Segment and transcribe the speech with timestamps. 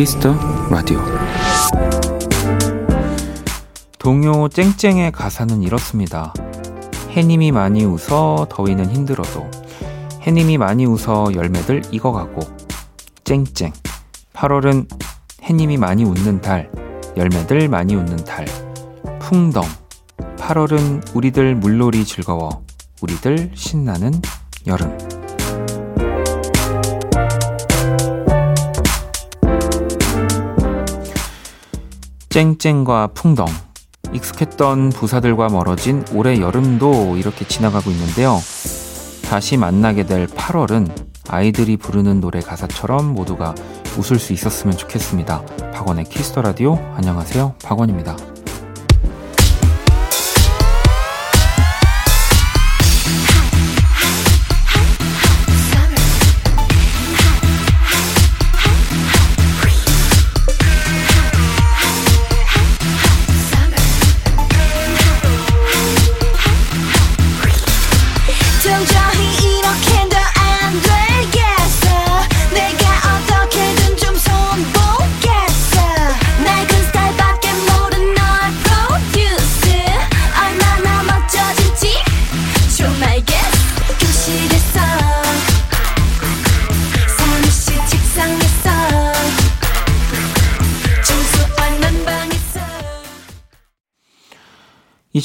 [0.00, 0.34] Kiss the
[0.70, 0.98] Radio.
[3.98, 6.32] 동요 쨍쨍의 가사는 이렇습니다.
[7.10, 9.50] 해님이 많이 웃어 더위는 힘들어도
[10.22, 12.40] 해님이 많이 웃어 열매들 익어가고
[13.24, 13.72] 쨍쨍.
[14.32, 14.88] 8월은
[15.42, 16.70] 해님이 많이 웃는 달
[17.18, 18.46] 열매들 많이 웃는 달.
[19.18, 19.64] 풍덩.
[20.38, 22.64] 8월은 우리들 물놀이 즐거워
[23.02, 24.12] 우리들 신나는
[24.66, 24.96] 여름
[32.30, 33.46] 쨍쨍과 풍덩
[34.12, 38.38] 익숙했던 부사들과 멀어진 올해 여름도 이렇게 지나가고 있는데요.
[39.28, 43.54] 다시 만나게 될 8월은 아이들이 부르는 노래 가사처럼 모두가
[43.98, 45.44] 웃을 수 있었으면 좋겠습니다.
[45.72, 47.56] 박원의 Kiss the Radio 안녕하세요.
[47.64, 48.16] 박원입니다.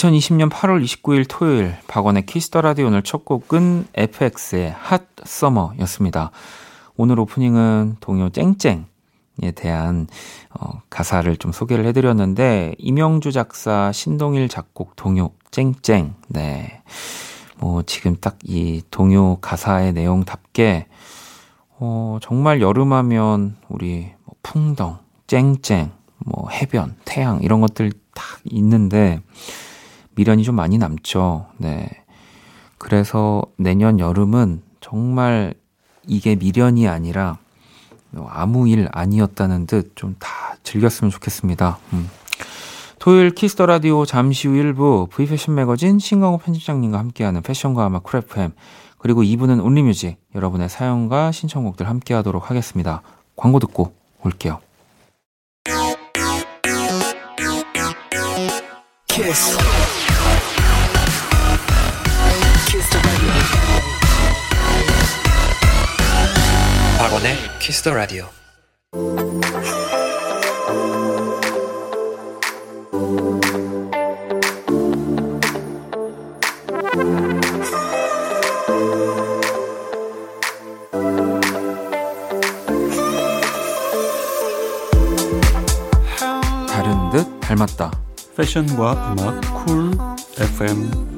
[0.06, 6.32] 2020년 8월 29일 토요일 박원의 Kiss the Radio 오늘 첫 곡은 FX의 핫 서머였습니다.
[6.96, 8.86] 오늘 오프닝은 동요 쨍쨍에
[9.56, 10.08] 대한
[10.52, 16.84] 어, 가사를 좀 소개를 해드렸는데 이명주 작사 신동일 작곡 동요 쨍쨍 네.
[17.58, 20.86] 뭐 지금 딱 이 동요 가사의 내용답게
[21.80, 29.22] 어, 정말 여름하면 우리 뭐 풍덩, 쨍쨍, 뭐 해변, 태양 이런 것들 다 있는데
[30.16, 31.48] 미련이 좀 많이 남죠.
[31.58, 31.88] 네.
[32.78, 35.54] 그래서 내년 여름은 정말
[36.08, 37.38] 이게 미련이 아니라
[38.30, 40.30] 아무 일 아니었다는 듯 좀 다
[40.64, 41.78] 즐겼으면 좋겠습니다.
[41.94, 42.10] 음.
[43.00, 48.00] 토요일 Kiss the Radio 잠시 후 1부 V 패션 매거진 신광호 편집장님과 함께하는 패션과 아마
[48.00, 48.52] 크래프햄
[48.98, 53.02] 그리고 2부는 Only Music 여러분의 사연과 신청곡들 함께하도록 하겠습니다.
[53.36, 53.94] 광고 듣고
[54.24, 54.60] 올게요.
[59.08, 59.58] 키스.
[67.66, 68.30] 키스 더 라디오.
[86.70, 87.92] 다른 듯 닮았다.
[88.38, 89.92] 패션과 음악 쿨
[90.38, 91.16] FM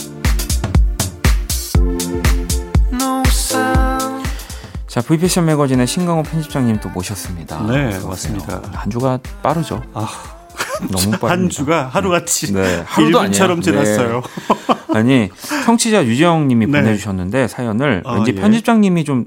[4.98, 7.62] 자, V패션 매거진의 신강호 편집장님 또 모셨습니다.
[7.68, 8.64] 네, 맞습니다.
[8.74, 9.84] 한 주가 빠르죠.
[9.94, 10.10] 아,
[10.90, 11.28] 너무 빠릅니다.
[11.30, 14.24] 한 주가 하루같이 네, 하루도 아니처럼 지났어요.
[14.24, 14.98] 네.
[14.98, 15.30] 아니,
[15.66, 16.82] 청취자 유재영 님이 네.
[16.82, 18.42] 보내주셨는데 사연을 아, 왠지 예.
[18.42, 19.26] 편집장님이 좀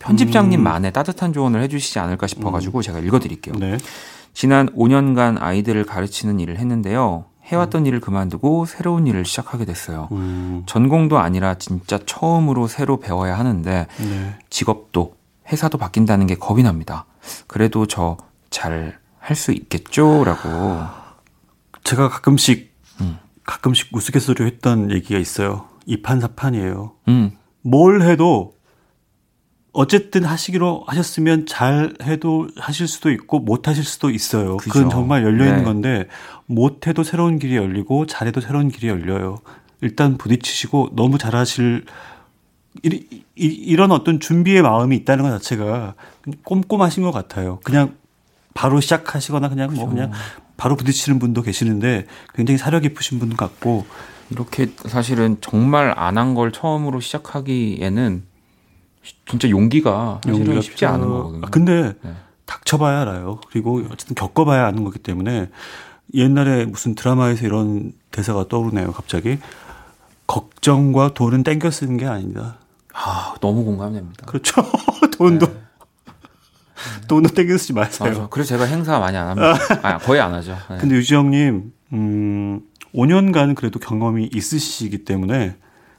[0.00, 0.92] 편집장님만의 음.
[0.92, 2.82] 따뜻한 조언을 해주시지 않을까 싶어가지고 음.
[2.82, 3.54] 제가 읽어드릴게요.
[3.60, 3.76] 네.
[4.34, 7.26] 지난 5년간 아이들을 가르치는 일을 했는데요.
[7.50, 7.86] 해왔던 음.
[7.86, 10.08] 일을 그만두고 새로운 일을 시작하게 됐어요.
[10.12, 10.62] 음.
[10.66, 14.38] 전공도 아니라 진짜 처음으로 새로 배워야 하는데 네.
[14.50, 15.14] 직업도
[15.50, 17.06] 회사도 바뀐다는 게 겁이 납니다.
[17.46, 18.16] 그래도 저
[18.50, 20.48] 잘 할 수 있겠죠라고.
[21.84, 23.18] 제가 가끔씩 음.
[23.44, 25.66] 가끔씩 우스갯소리로 했던 얘기가 있어요.
[25.86, 26.92] 이판사판이에요.
[27.08, 27.32] 음.
[27.62, 28.54] 뭘 해도
[29.72, 34.56] 어쨌든 하시기로 하셨으면 잘 해도 하실 수도 있고 못 하실 수도 있어요.
[34.56, 34.70] 그죠.
[34.72, 35.64] 그건 정말 열려 있는 네.
[35.64, 36.06] 건데
[36.46, 39.38] 못 해도 새로운 길이 열리고 잘 해도 새로운 길이 열려요.
[39.80, 41.84] 일단 부딪히시고 너무 잘하실
[42.84, 42.88] 이,
[43.36, 45.94] 이, 이런 어떤 준비의 마음이 있다는 것 자체가
[46.44, 47.60] 꼼꼼하신 것 같아요.
[47.62, 47.94] 그냥
[48.54, 50.10] 바로 시작하시거나 그냥 뭐 그냥
[50.56, 53.86] 바로 부딪히는 분도 계시는데 굉장히 사려 깊으신 분 같고
[54.30, 58.24] 이렇게 사실은 정말 안 한 걸 처음으로 시작하기에는
[59.28, 61.46] 진짜 용기가 사실은 쉽지 않은 거거든요.
[61.46, 62.14] 아, 근데 네.
[62.46, 63.40] 닥쳐봐야 알아요.
[63.50, 65.50] 그리고 어쨌든 겪어봐야 아는 거기 때문에
[66.14, 68.92] 옛날에 무슨 드라마에서 이런 대사가 떠오르네요.
[68.92, 69.38] 갑자기
[70.26, 72.56] 걱정과 돈은 땡겨 쓰는 게 아니다.
[72.92, 74.26] 아 너무 공감됩니다.
[74.26, 74.62] 그렇죠.
[75.16, 75.52] 돈도 네.
[77.08, 78.08] 돈도 땡겨 쓰지 마세요.
[78.08, 78.28] 맞아.
[78.28, 79.54] 그래서 제가 행사 많이 안 합니다.
[79.82, 80.56] 아, 거의 안 하죠.
[80.70, 80.78] 네.
[80.78, 82.60] 근데 유지영님 음
[82.94, 85.56] 5년간 그래도 경험이 있으시기 때문에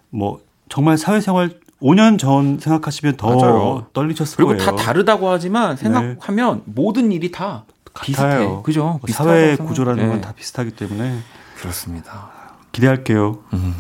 [0.09, 3.87] 뭐 정말 사회생활 5년 전 생각하시면 더 맞아요.
[3.93, 4.59] 떨리셨을 그리고 거예요.
[4.65, 6.63] 그리고 다 다르다고 하지만 생각하면 네.
[6.65, 8.39] 모든 일이 다 같아요.
[8.39, 8.61] 비슷해.
[8.63, 8.83] 그죠?
[8.83, 10.09] 뭐 사회 구조라는 네.
[10.09, 11.17] 건다 비슷하기 때문에
[11.57, 12.31] 그렇습니다.
[12.71, 13.39] 기대할게요.
[13.53, 13.75] 음.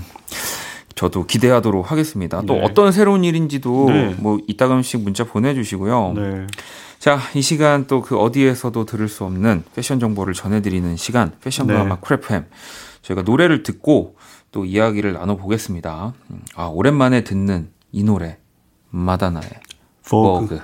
[0.95, 2.41] 저도 기대하도록 하겠습니다.
[2.45, 2.61] 또 네.
[2.63, 4.15] 어떤 새로운 일인지도 네.
[4.19, 6.13] 뭐 이따금씩 문자 보내주시고요.
[6.15, 6.47] 네.
[6.99, 11.81] 자, 이 시간 또 그 어디에서도 들을 수 없는 패션 정보를 전해드리는 시간, 패션과 네.
[11.81, 12.45] 음악 크래프햄.
[13.01, 14.15] 저희가 노래를 듣고
[14.51, 16.13] 또 이야기를 나눠보겠습니다.
[16.29, 18.37] 음, 아, 오랜만에 듣는 이 노래,
[18.89, 19.49] 마다나의
[20.07, 20.59] 버그.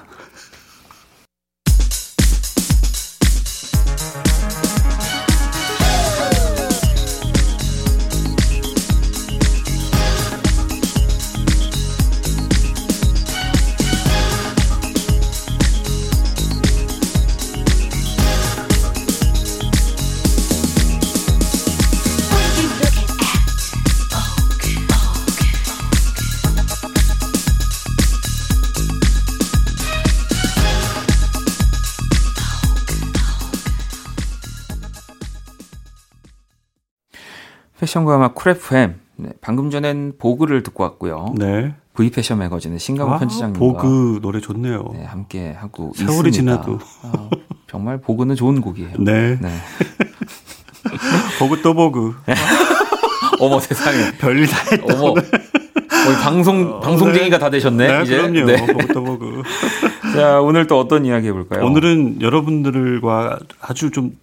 [37.97, 38.95] 패션과 음악 쿨FM.
[39.17, 41.33] 네, 방금 전엔 보그를 듣고 왔고요.
[41.37, 41.73] 네.
[41.95, 44.91] V 패션 매거진의 신강호 아, 편집장님과 보그 노래 좋네요.
[44.93, 46.61] 네, 함께 하고 세월이 있습니다.
[46.61, 47.29] 지나도 아,
[47.65, 48.97] 정말 보그는 좋은 곡이에요.
[48.99, 49.39] 네.
[49.41, 49.49] 네.
[51.39, 52.15] 보그 또 보그.
[53.39, 54.93] 어머 세상에 별일 다 했다.
[54.93, 55.13] 어머.
[55.13, 57.39] 거의 방송 어, 방송쟁이가 네.
[57.39, 57.87] 다 되셨네.
[57.87, 58.17] 네, 이제.
[58.17, 58.45] 그럼요.
[58.45, 58.65] 네.
[58.67, 59.41] 보그 또 보그.
[60.13, 61.65] 자 오늘 또 어떤 이야기 해볼까요?
[61.65, 64.15] 오늘은 여러분들과 아주 좀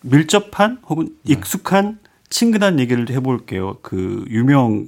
[0.00, 1.34] 밀접한 혹은 네.
[1.34, 1.98] 익숙한
[2.32, 3.76] 친근한 얘기를 해볼게요.
[3.82, 4.86] 그 유명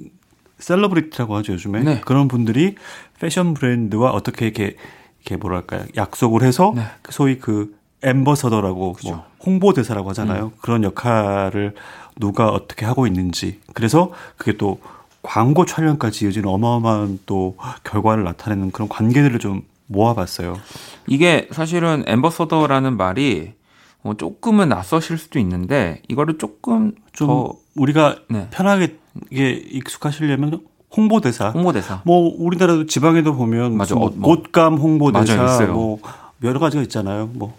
[0.57, 2.01] 셀러브리티라고 하죠 요즘에 네.
[2.03, 2.75] 그런 분들이
[3.19, 4.75] 패션 브랜드와 어떻게 이렇게
[5.21, 6.83] 이렇게 뭐랄까요 약속을 해서 네.
[7.09, 10.45] 소위 그 엠버서더라고 뭐 홍보 대사라고 하잖아요.
[10.45, 10.51] 음.
[10.61, 11.75] 그런 역할을
[12.19, 14.79] 누가 어떻게 하고 있는지 그래서 그게 또
[15.21, 20.59] 광고 촬영까지 이어지는 어마어마한 또 결과를 나타내는 그런 관계들을 좀 모아봤어요.
[21.07, 23.53] 이게 사실은 엠버서더라는 말이
[24.05, 28.47] 뭐 조금은 낯서실 수도 있는데 이거를 조금 좀 우리가 네.
[28.51, 28.99] 편하게
[29.31, 30.61] 이게 익숙하시려면
[30.95, 31.49] 홍보대사.
[31.49, 32.03] 홍보대사.
[32.05, 33.95] 뭐 우리나라도 지방에도 보면 맞아.
[33.95, 35.99] 뭐, 뭐 꽃감 홍보대사 맞아요, 뭐
[36.43, 37.31] 여러 가지가 있잖아요.
[37.33, 37.57] 뭐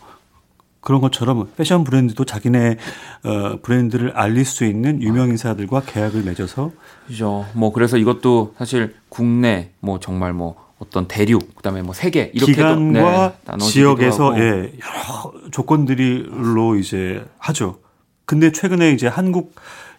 [0.81, 2.76] 그런 것처럼 패션 브랜드도 자기네
[3.25, 6.70] 어, 브랜드를 알릴 수 있는 유명 인사들과 계약을 맺어서
[7.08, 7.44] 그죠.
[7.54, 13.37] 뭐 그래서 이것도 사실 국내 뭐 정말 뭐 어떤 대륙 그다음에 뭐 세계 이렇게 기간과
[13.50, 17.78] 네, 지역에서 예, 여러 조건들로 이제 하죠.
[18.26, 19.55] 근데 최근에 이제 한국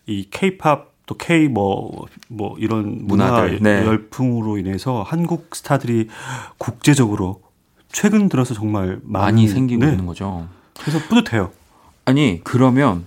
[0.05, 3.85] 이 케이팝 또 K 뭐뭐 뭐 이런 문화 네.
[3.85, 6.09] 열풍으로 인해서 한국 스타들이
[6.57, 7.41] 국제적으로
[7.91, 9.91] 최근 들어서 정말 많이, 많이 생기고 네.
[9.91, 10.47] 있는 거죠.
[10.79, 11.51] 그래서 뿌듯해요.
[12.05, 13.05] 아니 그러면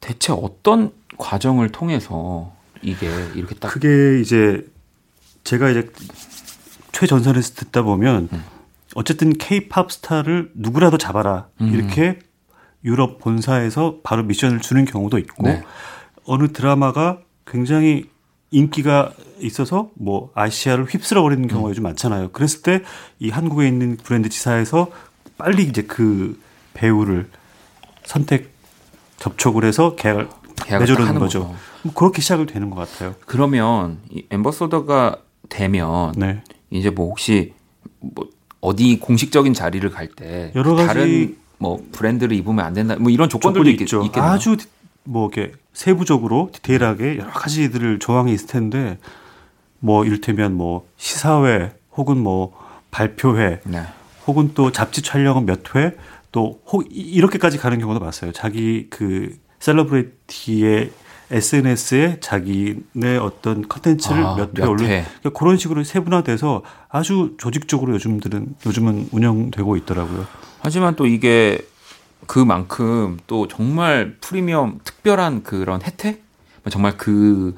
[0.00, 2.52] 대체 어떤 과정을 통해서
[2.82, 4.66] 이게 이렇게 딱 그게 이제
[5.44, 5.88] 제가 이제
[6.92, 8.44] 최전선에서 듣다 보면 음.
[8.94, 11.68] 어쨌든 케이팝 스타를 누구라도 잡아라 음.
[11.72, 12.18] 이렇게
[12.84, 15.62] 유럽 본사에서 바로 미션을 주는 경우도 있고 네.
[16.24, 18.08] 어느 드라마가 굉장히
[18.50, 21.70] 인기가 있어서 뭐 아시아를 휩쓸어 버리는 경우가 음.
[21.70, 22.32] 요즘 많잖아요.
[22.32, 22.82] 그랬을 때
[23.20, 24.88] 이 한국에 있는 브랜드 지사에서
[25.38, 26.40] 빨리 이제 그
[26.74, 27.28] 배우를
[28.04, 28.50] 선택
[29.18, 30.28] 접촉을 해서 계약을
[30.68, 31.40] 맺어주는 거죠.
[31.44, 31.56] 거죠.
[31.82, 33.14] 뭐 그렇게 시작을 되는 것 같아요.
[33.26, 35.16] 그러면 이 엠버서더가
[35.50, 36.42] 되면 네.
[36.70, 37.52] 이제 뭐 혹시
[38.00, 38.28] 뭐
[38.60, 43.68] 어디 공식적인 자리를 갈때 여러 가지 다른 뭐 브랜드를 입으면 안 된다 뭐 이런 조건들도
[43.70, 44.02] 있, 있죠.
[44.04, 44.30] 있겠네요.
[44.32, 44.56] 아주
[45.04, 48.98] 뭐 이렇게 세부적으로 디테일하게 여러 가지들을 조항이 있을 텐데
[49.78, 52.52] 뭐 이를테면 뭐 시사회 혹은 뭐
[52.90, 53.82] 발표회 네.
[54.26, 56.60] 혹은 또 잡지 촬영은 몇 회또
[56.90, 58.32] 이렇게까지 가는 경우도 많았어요.
[58.32, 60.90] 자기 그 셀러브리티의
[61.30, 69.08] SNS에 자기네 어떤 컨텐츠를 아, 몇회 올려 그러니까 그런 식으로 세분화돼서 아주 조직적으로 요즘들은 요즘은
[69.12, 70.26] 운영되고 있더라고요.
[70.60, 71.58] 하지만 또 이게
[72.26, 76.22] 그만큼 또 정말 프리미엄 특별한 그런 혜택
[76.68, 77.54] 정말 그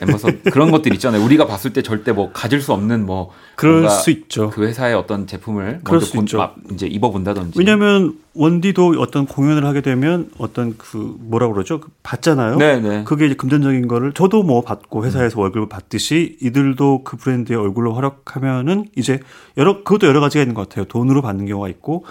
[0.00, 1.24] 엠버서 그런 것들 있잖아요.
[1.24, 4.50] 우리가 봤을 때 절대 뭐 가질 수 없는 뭐 그럴 수 있죠.
[4.50, 7.58] 그 회사의 어떤 제품을 먼저 본, 아, 이제 입어본다든지.
[7.58, 11.80] 왜냐하면 원디도 어떤 공연을 하게 되면 어떤 그 뭐라 그러죠?
[11.80, 12.56] 그 받잖아요.
[12.56, 12.88] 네네.
[12.88, 13.04] 네.
[13.04, 15.42] 그게 이제 금전적인 거를 저도 뭐 받고 회사에서 음.
[15.42, 19.20] 월급을 받듯이 이들도 그 브랜드의 얼굴로 활약하면은 이제
[19.56, 20.84] 여러 그것도 여러 가지가 있는 것 같아요.
[20.86, 22.04] 돈으로 받는 경우가 있고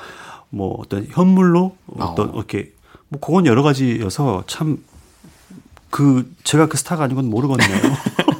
[0.50, 2.34] 뭐 어떤 현물로 어떤 어.
[2.36, 2.72] 이렇게
[3.10, 4.78] 뭐 그건 여러 가지여서 참
[5.94, 7.78] 그 제가 그 스타가 아닌 건 모르겠네요.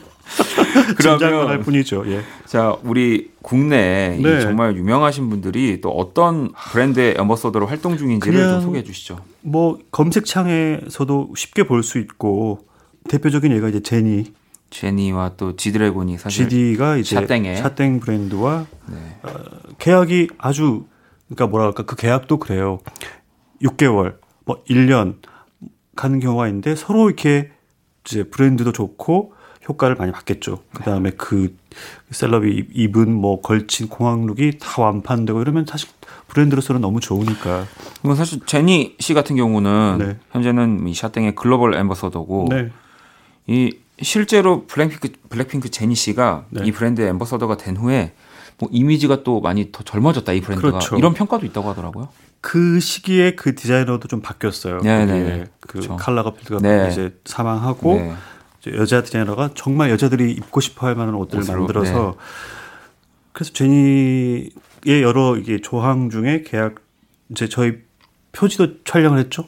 [0.98, 2.04] 그러면 할 뿐이죠.
[2.08, 2.22] 예.
[2.48, 4.42] 자, 우리 국내 네.
[4.42, 9.20] 정말 유명하신 분들이 또 어떤 브랜드의 엠버서더로 활동 중인지를 좀 소개해 주시죠.
[9.42, 12.66] 뭐 검색창에서도 쉽게 볼 수 있고
[13.08, 14.34] 대표적인 예가 이제 제니
[14.72, 18.98] 제니와 또 지드래곤이 사실 GD가 이제 샤땡의 샤땡 브랜드와 네.
[19.22, 19.30] 어,
[19.78, 20.86] 계약이 아주
[21.28, 22.80] 그러니까 뭐랄까 그 계약도 그래요.
[23.62, 25.18] 6개월, 뭐 1년
[25.96, 27.52] 가는 경우가 있는데 서로 이렇게
[28.06, 29.34] 이제 브랜드도 좋고
[29.68, 30.60] 효과를 많이 받겠죠.
[30.74, 31.56] 그 다음에 그
[32.12, 35.90] 셀럽이 입은 뭐 걸친 공항룩이 다 완판되고 이러면 사실
[36.28, 37.66] 브랜드로서는 너무 좋으니까.
[38.04, 40.18] 이건 사실 제니 씨 같은 경우는 네.
[40.32, 42.72] 현재는 이 샤땡의 글로벌 엠버서더고 네.
[43.48, 46.64] 이 실제로 블랙핑크 블랙핑크 제니 씨가 네.
[46.66, 48.14] 이 브랜드의 엠버서더가 된 후에
[48.60, 50.98] 뭐 이미지가 또 많이 더 젊어졌다 이 브랜드가 그렇죠.
[50.98, 52.10] 이런 평가도 있다고 하더라고요.
[52.44, 54.82] 그 시기에 그 디자이너도 좀 바뀌었어요.
[54.82, 55.46] 네네.
[55.62, 55.96] 그 그렇죠.
[55.96, 56.90] 칼라 가필드가 네.
[56.92, 58.16] 이제 사망하고 네.
[58.76, 62.24] 여자 디자이너가 정말 여자들이 입고 싶어할 만한 옷들을 옷으로, 만들어서 네.
[63.32, 64.52] 그래서 제니의
[65.02, 66.76] 여러 이게 조항 중에 계약
[67.30, 67.78] 이제 저희
[68.34, 69.46] 표지도 촬영을 했죠.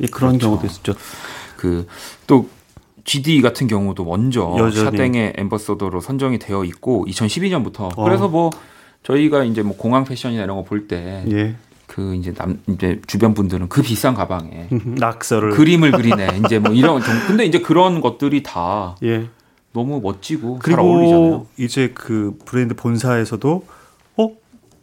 [0.00, 0.48] 예, 그런 그렇죠.
[0.48, 0.94] 경우도 있었죠.
[1.56, 1.86] 그
[2.26, 2.50] 또
[3.04, 4.84] GD 같은 경우도 먼저 여전히.
[4.98, 8.04] 샤땡의 엠버서더로 선정이 되어 있고 2012년부터 어.
[8.04, 8.50] 그래서 뭐
[9.02, 11.54] 저희가 이제 뭐 공항 패션이나 이런 거 볼때 예.
[11.94, 17.00] 그 이제 남 이제 주변 분들은 그 비싼 가방에 낙서를 그림을 그리네 이제 뭐 이런
[17.00, 19.28] 좀 근데 이제 그런 것들이 다 예.
[19.72, 21.46] 너무 멋지고 그리고 잘 어울리잖아요.
[21.56, 23.64] 이제 그 브랜드 본사에서도
[24.16, 24.30] 어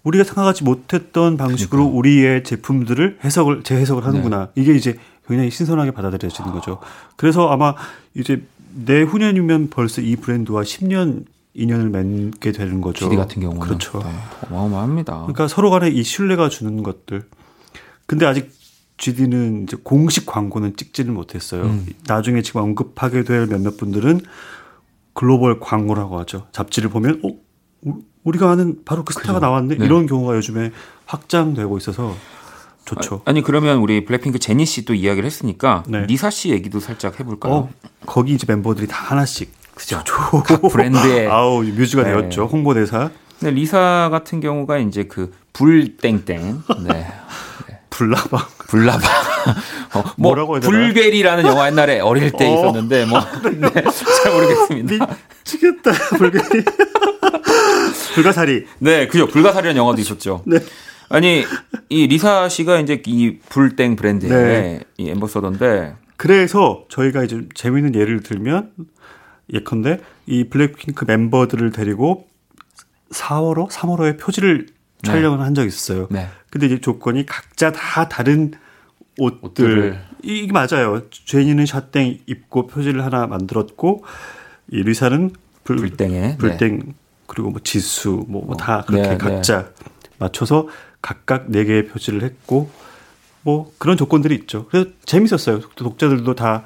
[0.04, 1.98] 우리가 생각하지 못했던 방식으로 그러니까.
[1.98, 4.62] 우리의 제품들을 해석을 재해석을 하는구나 네.
[4.62, 6.80] 이게 이제 굉장히 신선하게 받아들여지는 거죠.
[7.18, 7.76] 그래서 아마
[8.16, 8.42] 이제
[8.86, 13.06] 내후년이면 벌써 이 브랜드와 10년 인연을 맺게 되는 거죠.
[13.06, 14.00] GD 같은 경우는 그렇죠.
[14.00, 14.10] 네,
[14.48, 15.14] 어마어마합니다.
[15.22, 17.24] 그러니까 서로 간에 이 신뢰가 주는 것들.
[18.06, 18.52] 근데 아직
[18.98, 21.64] GD는 이제 공식 광고는 찍지는 못했어요.
[21.64, 21.88] 음.
[22.08, 24.22] 나중에 지금 언급하게 될 몇몇 분들은
[25.14, 26.48] 글로벌 광고라고 하죠.
[26.52, 27.94] 잡지를 보면 어
[28.24, 29.46] 우리가 아는 바로 그 스타가 그죠.
[29.46, 29.86] 나왔네 네.
[29.86, 30.72] 이런 경우가 요즘에
[31.06, 32.16] 확장되고 있어서
[32.86, 33.22] 좋죠.
[33.26, 36.06] 아, 니 그러면 우리 블랙핑크 제니 씨도 이야기를 했으니까 네.
[36.06, 37.54] 리사 씨 얘기도 살짝 해볼까요?
[37.54, 37.70] 어,
[38.06, 39.52] 거기 이제 멤버들이 다 하나씩
[39.82, 40.04] 그죠.
[40.44, 42.12] 각 브랜드의 아우 뮤즈가 네.
[42.12, 42.46] 되었죠.
[42.46, 43.10] 홍보대사.
[43.40, 46.62] 네, 리사 같은 경우가 이제 그 불땡땡.
[46.88, 47.08] 네.
[47.90, 48.40] 불나방.
[48.68, 49.02] 불나방.
[49.96, 50.72] 어, 뭐 뭐라고 해야 되나?
[50.72, 52.60] 불괴리라는 영화 옛날에 어릴 때 어.
[52.60, 53.84] 있었는데 뭐 네,
[54.24, 55.08] 잘 모르겠습니다.
[55.40, 55.92] 미치겠다.
[56.18, 56.64] 불괴리.
[58.14, 58.66] 불가사리.
[58.80, 59.26] 네, 그죠.
[59.28, 60.44] 불가사리라는 영화도 있었죠.
[60.46, 60.60] 네.
[61.10, 61.44] 아니
[61.90, 64.80] 이 리사 씨가 이제 이 불땡 브랜드의 네.
[64.98, 68.70] 이 엠버서더인데 그래서 저희가 이제 재미있는 예를 들면
[69.54, 72.28] 예컨대 이 블랙핑크 멤버들을 데리고
[73.12, 74.68] 4월호, 3월호에 표지를
[75.04, 75.12] 네.
[75.12, 76.08] 촬영을 한 적이 있었어요.
[76.10, 76.28] 네.
[76.50, 78.52] 근데 이제 조건이 각자 다 다른
[79.18, 79.42] 옷들.
[79.42, 80.02] 옷들을.
[80.24, 81.02] 이게 맞아요.
[81.10, 84.04] 제니는 샤땡 입고 표지를 하나 만들었고
[84.72, 85.32] 이 리사는
[85.64, 86.94] 불, 불땡에 불땡 네.
[87.28, 89.70] 그리고 뭐 지수 뭐다 뭐 그렇게 네, 네, 각자
[90.18, 90.68] 맞춰서
[91.02, 92.70] 각각 4개의 표지를 했고
[93.44, 94.68] 뭐 그런 조건들이 있죠.
[94.68, 95.62] 그래서 재밌었어요.
[95.76, 96.64] 독자들도 다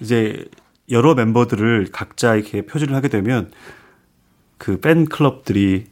[0.00, 0.44] 이제
[0.90, 3.50] 여러 멤버들을 각자 이렇게 표지를 하게 되면
[4.56, 5.86] 그 팬클럽들이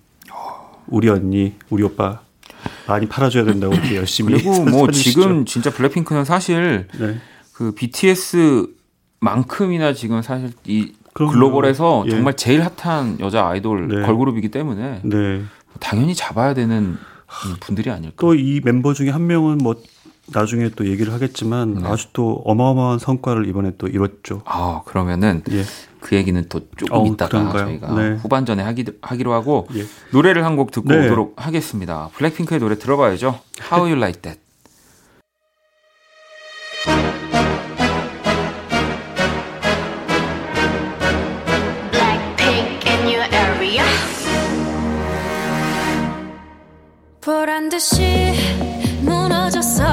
[0.89, 2.21] 우리 언니, 우리 오빠
[2.89, 7.19] 많이 팔아줘야 된다고 이렇게 열심히 그리고 뭐 지금 진짜 블랙핑크는 사실 네.
[7.53, 7.73] 그
[9.21, 11.33] BTS만큼이나 지금 사실 이 그럼요.
[11.33, 12.11] 글로벌에서 예.
[12.11, 14.03] 정말 제일 핫한 여자 아이돌 네.
[14.07, 15.43] 걸그룹이기 때문에 네.
[15.81, 16.97] 당연히 잡아야 되는
[17.61, 18.15] 분들이 아닐까.
[18.19, 19.75] 또 이 멤버 중에 한 명은 뭐
[20.33, 21.89] 나중에 또 얘기를 하겠지만 네.
[21.89, 24.43] 아주 또 어마어마한 성과를 이번에 또 이뤘죠.
[24.45, 25.63] 아 그러면은 예.
[26.01, 27.65] 그 얘기는 또 조금 어, 있다가 그런가요?
[27.67, 28.15] 저희가 네.
[28.17, 29.85] 후반전에 하기, 하기로 하고 예.
[30.13, 31.07] 노래를 한 곡 듣고 네.
[31.07, 32.09] 오도록 하겠습니다.
[32.15, 33.39] 블랙핑크의 노래 들어봐야죠.
[33.71, 34.41] How You Like That.
[47.21, 48.33] 보란 듯이
[49.03, 49.85] 무너졌어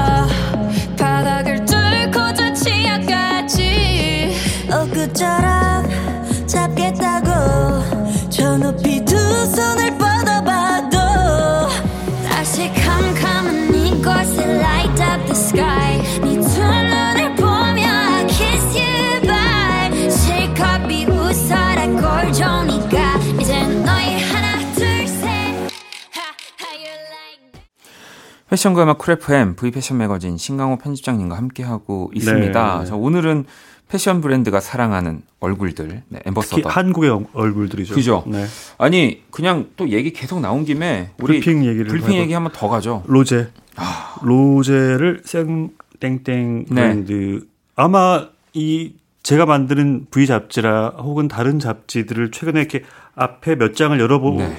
[28.54, 32.78] 패션과 음악 쿨프엠 V 패션 매거진 신강호 편집장님과 함께하고 있습니다.
[32.78, 32.86] 네.
[32.86, 33.46] 자, 오늘은
[33.88, 36.68] 패션 브랜드가 사랑하는 얼굴들, 네, 엠버서더.
[36.68, 37.96] 한국의 얼굴들이죠.
[37.96, 38.22] 그죠.
[38.28, 38.44] 네.
[38.78, 43.02] 아니 그냥 또 얘기 계속 나온 김에 우리 불핑 얘기를 불핑 얘기 한번 더 가죠.
[43.06, 43.50] 로제.
[43.74, 44.14] 아.
[44.22, 46.74] 로제를 생 땡땡 네.
[46.74, 47.46] 브랜드 네.
[47.74, 48.94] 아마 이
[49.24, 52.84] 제가 만드는 V 잡지라 혹은 다른 잡지들을 최근에 이렇게
[53.16, 54.56] 앞에 몇 장을 열어보 네.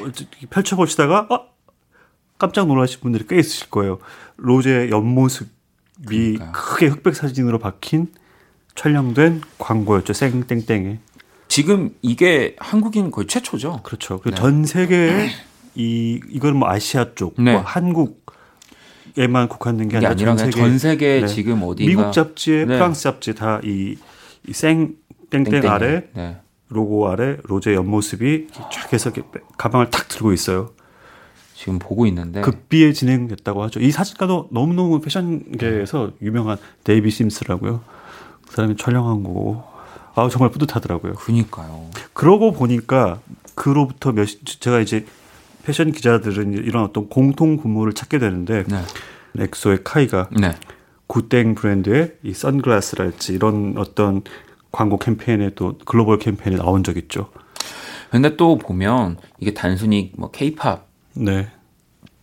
[0.50, 1.55] 펼쳐보시다가 어
[2.38, 4.00] 깜짝 놀라실 분들이 꽤 있으실 거예요.
[4.38, 5.50] 로제의 옆모습이
[6.06, 6.52] 그러니까.
[6.52, 8.08] 크게 흑백 사진으로 박힌
[8.76, 10.14] 촬영된 광고였죠.
[10.14, 11.00] 쌩땡땡에.
[11.48, 13.82] 지금 이게 한국인 거의 최초죠.
[13.84, 14.20] 그렇죠.
[14.20, 14.36] 그 네.
[14.36, 15.30] 전 세계에
[15.76, 17.54] 이 이건 뭐 아시아 쪽, 네.
[17.54, 18.26] 뭐 한국
[19.18, 21.28] 에만 국한된 게 아니라 전 세계, 전 세계 네.
[21.28, 22.78] 지금 어디 미국 잡지에 네.
[22.78, 23.96] 프랑스 잡지 다 이
[24.52, 24.96] 생
[25.30, 26.38] 땡땡 아래 네.
[26.70, 29.12] 로고 아래 로제 옆모습이 쫙 해서
[29.58, 30.72] 가방을 탁 들고 있어요.
[31.56, 33.80] 지금 보고 있는데 극비에 진행됐다고 하죠.
[33.80, 37.82] 이 사진가도 너무너무 패션계에서 유명한 데이비드 심스라고요.
[38.48, 39.64] 그 사람이 촬영한 거고
[40.16, 41.14] 아 정말 뿌듯하더라고요.
[41.14, 41.90] 그니까요.
[42.14, 43.20] 그러고 보니까
[43.56, 45.06] 그로부터 몇 제가 이제
[45.64, 48.84] 패션 기자들은 이런 어떤 공통 분모를 찾게 되는데 네.
[49.44, 50.54] 엑소의 카이가 네.
[51.08, 54.24] 구땡 브랜드의 이 선글라스랄지 이런 어떤
[54.72, 57.30] 광고 캠페인에 또 글로벌 캠페인에 나온 적 있죠.
[58.12, 61.48] 근데 또 보면 이게 단순히 뭐 케이팝 네.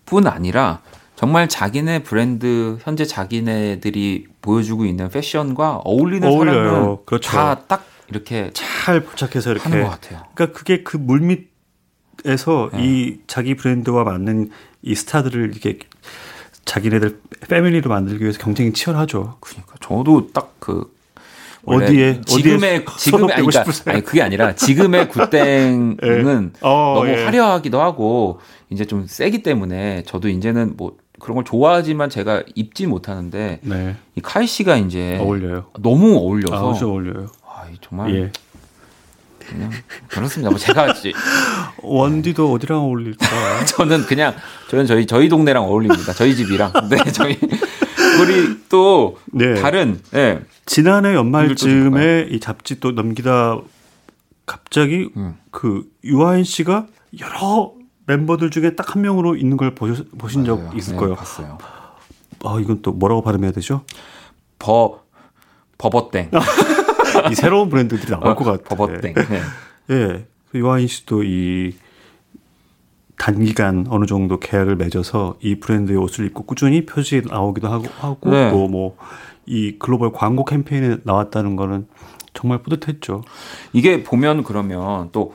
[0.07, 0.81] 뿐 아니라
[1.17, 6.69] 정말 자기네 브랜드 현재 자기네들이 보여주고 있는 패션과 어울리는 어울려요.
[6.71, 7.31] 사람은 그렇죠.
[7.31, 10.23] 다딱 이렇게 잘 포착해서 이렇게 하는 것 같아요.
[10.35, 12.79] 그러니까 그게 그 물밑에서 네.
[12.85, 14.51] 이 자기 브랜드와 맞는
[14.83, 15.79] 이 스타들을 이렇게
[16.65, 19.37] 자기네들 패밀리로 만들기 위해서 경쟁이 치열하죠.
[19.41, 20.95] 그러니까 저도 딱 그
[21.65, 26.51] 어디에 지금의 지금의 아니, 그러니까, 아니 그게 아니라 지금의 굿땡은 네.
[26.61, 27.25] 어, 너무 예.
[27.25, 28.41] 화려하기도 하고
[28.73, 33.97] 이제 좀 세기 때문에 저도 이제는 뭐 그런 걸 좋아하지만 제가 입지 못하는데 네.
[34.17, 35.67] 이 카이 씨가 이제 어울려요.
[35.81, 37.29] 너무 어울려서 아, 어울려요.
[37.47, 38.33] 아, 정말 예.
[39.39, 39.71] 그냥
[40.09, 40.51] 그렇습니다.
[40.51, 40.95] 뭐 제가
[41.83, 43.65] 원디도 어디랑 어울릴까?
[43.67, 44.35] 저는 그냥
[44.69, 46.13] 저는 저희 저희 동네랑 어울립니다.
[46.13, 46.73] 저희 집이랑.
[46.91, 47.39] 네, 저희
[48.21, 49.55] 우리 또 네.
[49.55, 50.41] 다른 네.
[50.67, 53.59] 지난해 연말쯤에 이 잡지 또 넘기다
[54.47, 55.37] 갑자기 음.
[55.51, 56.87] 그 유아인 씨가
[57.21, 57.75] 여러
[58.17, 60.69] 멤버들 중에 딱 한 명으로 있는 걸 보셨, 보신 맞아요.
[60.69, 61.15] 적 있을 네, 거예요.
[61.15, 61.59] 봤어요.
[62.45, 63.83] 아, 이건 또 뭐라고 발음해야 되죠?
[64.59, 65.01] 버
[65.79, 66.31] 버버땡.
[67.31, 68.65] 이 새로운 브랜드들이 나올 어, 것 같아요.
[68.65, 69.15] 버버땡.
[69.15, 69.41] 네.
[69.91, 70.27] 예.
[70.51, 71.75] 그 유아인 씨도 이
[73.17, 78.51] 단기간 어느 정도 계약을 맺어서 이 브랜드의 옷을 입고 꾸준히 표지에 나오기도 하고 하고 네.
[78.51, 78.97] 또뭐
[79.47, 81.87] 이 글로벌 광고 캠페인에 나왔다는 거는
[82.35, 83.23] 정말 뿌듯했죠.
[83.73, 85.35] 이게 보면 그러면 또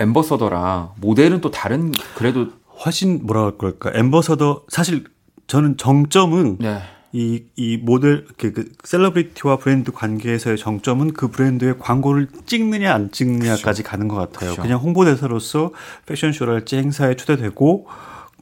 [0.00, 2.48] ambassador랑 모델은 또 다른 그래도
[2.84, 5.04] 훨씬 뭐라 그럴까 ambassador 사실
[5.46, 6.80] 저는 정점은 네.
[7.12, 13.82] 이, 이 모델, 그, 그, celebrity와 브랜드 관계에서의 정점은 그 브랜드의 광고를 찍느냐, 안 찍느냐까지
[13.82, 13.82] 그렇죠.
[13.82, 14.52] 가는 것 같아요.
[14.52, 14.62] 그렇죠.
[14.62, 15.72] 그냥 홍보대사로서
[16.06, 17.88] 패션쇼랄지 행사에 초대되고,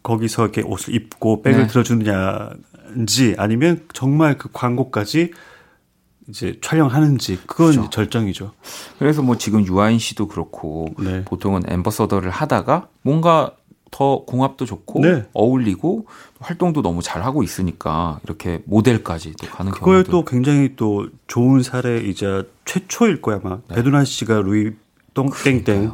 [0.03, 1.67] 거기서 이렇게 옷을 입고 백을 네.
[1.67, 5.33] 들어주느냐인지, 아니면 정말 그 광고까지
[6.29, 7.91] 이제 촬영하는지, 그건 그렇죠.
[7.91, 8.53] 절정이죠.
[8.99, 11.25] 그래서 뭐 지금 유아인 씨도 그렇고, 네.
[11.25, 13.53] 보통은 엠버서더를 하다가 뭔가
[13.91, 15.27] 더 공합도 좋고 네.
[15.33, 16.07] 어울리고
[16.41, 20.11] 활동도 너무 잘 하고 있으니까 이렇게 모델까지 또 가는 그거에 경우도.
[20.11, 23.77] 또 굉장히 또 좋은 사례이자 최초일 거야 아마 네.
[23.77, 24.73] 배두나 씨가 루이
[25.15, 25.93] 똥땡땡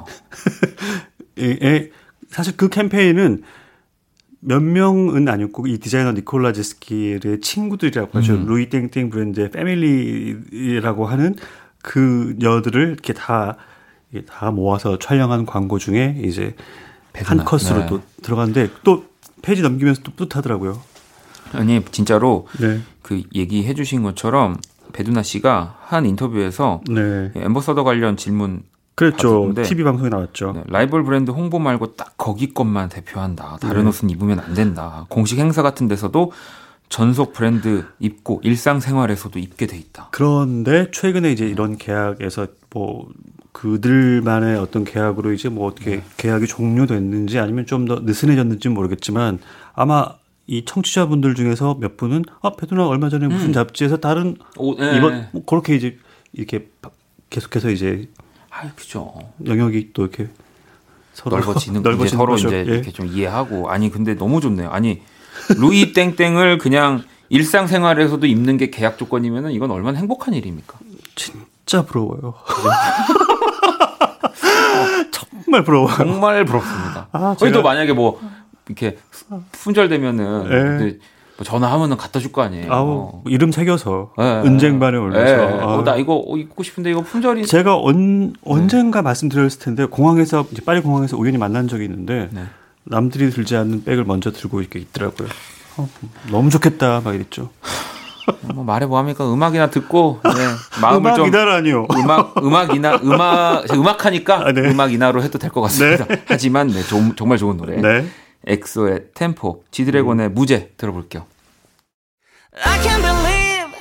[1.39, 1.91] 에
[2.29, 3.43] 사실 그 캠페인은
[4.47, 8.47] 몇 명은 아니었고 이 디자이너 니콜라 제스키의 친구들이라고 하죠 음.
[8.47, 11.35] 루이 땡땡 브랜드의 family라고 하는
[11.83, 16.55] 그 여들을 이렇게 다다 모아서 촬영한 광고 중에 이제
[17.15, 17.87] 한 컷으로 네.
[17.87, 19.07] 또 들어갔는데 또
[19.43, 20.81] 페이지 넘기면서 또 뿌듯하더라고요.
[21.53, 22.81] 아니 진짜로 네.
[23.03, 24.59] 그 얘기해 주신 것처럼
[24.93, 27.33] 배두나 씨가 한 인터뷰에서 네.
[27.35, 28.63] 엠버서더 관련 질문
[28.95, 29.29] 그랬죠.
[29.29, 30.53] 받았는데, TV 방송에 나왔죠.
[30.53, 33.59] 네, 라이벌 브랜드 홍보 말고 딱 거기 것만 대표한다.
[33.61, 33.89] 다른 네.
[33.89, 35.07] 옷은 입으면 안 된다.
[35.09, 36.33] 공식 행사 같은 데서도
[36.89, 40.09] 전속 브랜드 입고 일상생활에서도 입게 돼 있다.
[40.13, 43.09] 그런데 최근에 이제 이런 계약에서 뭐
[43.53, 46.05] 그들만의 어떤 계약으로 이제 뭐 어떻게 네.
[46.17, 49.39] 계약이 종료됐는지 아니면 좀 더 느슨해졌는지 모르겠지만
[49.75, 50.07] 아마
[50.47, 53.53] 이 청취자분들 중에서 몇 분은 아 베트남 얼마 전에 무슨 음.
[53.53, 54.97] 잡지에서 다른 오, 네.
[54.99, 55.97] 이번 뭐 그렇게 이제
[56.33, 56.69] 이렇게
[57.31, 58.09] 계속해서 이제
[58.57, 59.13] 아 그죠
[59.45, 60.29] 영역이 또 이렇게
[61.13, 62.49] 서로 넓어지는 넓어지는 서로 거죠.
[62.49, 62.63] 이제 예.
[62.75, 65.03] 이렇게 좀 이해하고 아니 근데 너무 좋네요 아니
[65.59, 70.79] 루이 땡땡을 그냥 일상생활에서도 입는 게 계약 조건이면은 이건 얼마나 행복한 일입니까?
[71.17, 72.35] 진짜 부러워요.
[75.11, 75.95] 정말 부러워요.
[75.97, 77.09] 정말 부럽습니다.
[77.13, 78.21] 아, 저희도 만약에 뭐
[78.69, 78.99] 이렇게
[79.53, 80.99] 품절되면은 네.
[81.37, 82.73] 뭐 전화하면은 갖다 줄 거 아니에요.
[82.73, 83.23] 아우, 어.
[83.27, 84.25] 이름 새겨서 네.
[84.45, 85.63] 은쟁반에 올려서 네.
[85.63, 89.05] 어, 나 이거 입고 싶은데 이거 품절이 제가 언, 언젠가 네.
[89.05, 92.45] 말씀드렸을 텐데 공항에서 이제 파리 공항에서 우연히 만난 적이 있는데 네.
[92.85, 95.29] 남들이 들지 않는 백을 먼저 들고 이렇게 있더라고요.
[95.77, 95.89] 어,
[96.31, 97.51] 너무 좋겠다 막 이랬죠.
[98.55, 99.31] 뭐 말해 뭐합니까?
[99.31, 100.31] 음악이나 듣고 네,
[100.81, 101.89] 마음을 음악 좀 이나라니요.
[101.95, 104.63] 음악 음악이나 음악 음악하니까 아, 네.
[104.71, 106.07] 음악이나로 해도 될 것 같습니다.
[106.07, 106.23] 네.
[106.27, 107.81] 하지만 네, 좀, 정말 좋은 노래.
[108.47, 108.53] 네.
[108.55, 110.35] 엑소의 템포, 지드래곤의 음.
[110.35, 111.27] 무제 들어볼게요.
[112.57, 113.75] I can't believe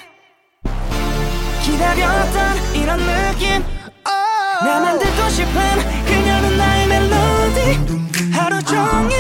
[1.64, 3.64] 기다렸던 이런 느낌.
[4.06, 4.66] Oh.
[4.66, 5.54] 나 만들고 싶은
[6.06, 9.20] 그녀는 나의 멜로디 하루 종일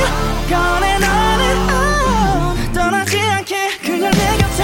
[0.50, 4.64] 꺼내 너는 떠나지 않게 그녀 내 곁에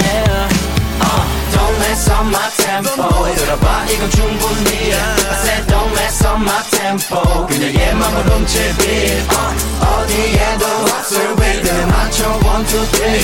[1.54, 7.48] Don't mess up my tempo 들어봐 이건 충분히 I said don't mess up my tempo
[7.48, 13.24] 그녀의 맘을 훔칠 beat 어디에도 없을 rhythm 맞춰 one two three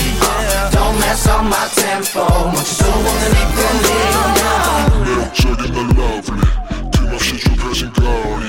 [0.72, 4.36] Don't mess up my tempo 멈출 수 없는 이 feeling
[5.04, 6.46] 매력적인 널 lovely
[6.92, 8.46] 틈없이 좁혀진 거리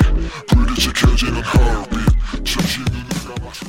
[0.47, 3.65] 불이 지켜지는 heartbeat 잠시 눈을 감아서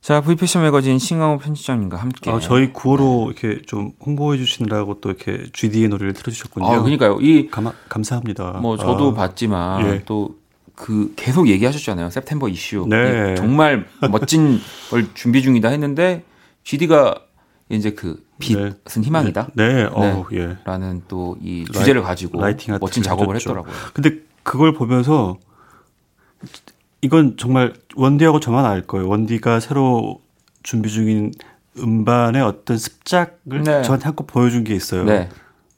[0.00, 2.30] 자, V패션 매거진 싱하오 편집장님과 함께.
[2.30, 6.64] 아, 저희 구호로 이렇게 좀 홍보해 주시느라고 또 이렇게 GD의 노래를 틀어주셨군요.
[6.64, 7.18] 아, 그러니까요.
[7.20, 8.52] 이, 감, 감사합니다.
[8.62, 10.02] 뭐, 저도 아, 봤지만, 예.
[10.06, 10.36] 또,
[10.76, 12.06] 그, 계속 얘기하셨잖아요.
[12.06, 12.86] september 이슈.
[12.88, 13.32] 네.
[13.32, 14.60] 이 정말 멋진
[14.90, 16.22] 걸 준비 중이다 했는데,
[16.62, 17.22] GD가
[17.70, 19.00] 이제 그, 빛은 네.
[19.00, 19.48] 희망이다.
[19.54, 19.84] 네, 네.
[19.90, 20.58] 어우, 예.
[20.64, 23.50] 라는 또 이 주제를 가지고 라이팅 아트를 멋진 작업을 해줬죠.
[23.50, 23.74] 했더라고요.
[23.94, 25.38] 근데 그걸 보면서
[27.00, 29.08] 이건 정말 원디하고 저만 알 거예요.
[29.08, 30.20] 원디가 새로
[30.62, 31.32] 준비 중인
[31.78, 33.82] 음반의 어떤 습작을 네.
[33.82, 35.04] 저한테 한껏 보여준 게 있어요.
[35.04, 35.28] 네.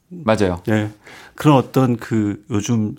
[0.09, 0.61] 맞아요.
[0.69, 0.89] 예.
[1.35, 2.95] 그런 어떤 그 요즘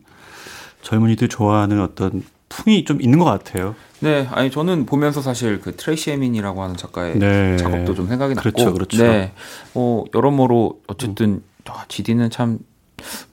[0.83, 3.75] 젊은이들 좋아하는 어떤 풍이 좀 있는 것 같아요.
[4.01, 7.57] 네, 아니 저는 보면서 사실 그 트레이시 에민이라고 하는 작가의 네.
[7.59, 9.03] 작업도 좀 생각이 났고, 그렇죠, 그렇죠.
[9.03, 9.33] 네,
[9.75, 12.59] 어 여러모로 어쨌든 아, GD는 참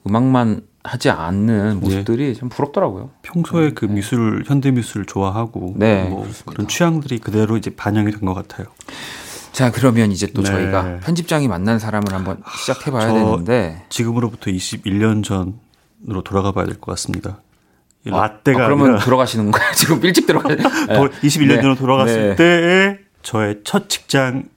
[0.06, 3.10] 음악만 하지 않는 모습들이 참 부럽더라고요.
[3.22, 3.94] 평소에 그 네.
[3.94, 6.26] 미술, 현대 미술 좋아하고 네, 뭐.
[6.46, 8.68] 그런 취향들이 그대로 이제 반영이 된 것 같아요.
[9.52, 10.50] 자, 그러면 이제 또 네.
[10.50, 15.54] 저희가 편집장이 만난 사람을 한번 시작해봐야 저- 되는데, 지금으로부터 21년 전
[16.08, 17.40] 으로 돌아가 봐야 될 것 같습니다.
[18.06, 19.70] 이 라떼가 아, 그러면 아니라 들어가시는 거예요?
[19.74, 20.48] 지금 일찍 들어가.
[20.54, 20.62] 네.
[20.62, 22.36] 도- 21년 전으로 돌아갔을 네.
[22.36, 24.48] 때의 저의 첫 직장이었던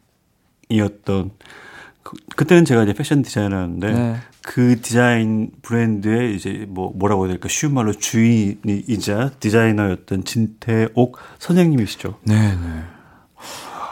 [2.03, 4.15] 그, 그때는 제가 이제 패션 디자이너였는데 네.
[4.43, 12.17] 그 디자인 브랜드의 이제 뭐 뭐라고 해야 될까 쉬운 말로 주인이자 디자이너였던 진태옥 선생님이시죠.
[12.23, 12.83] 네, 네.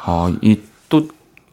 [0.08, 0.62] 어, 이또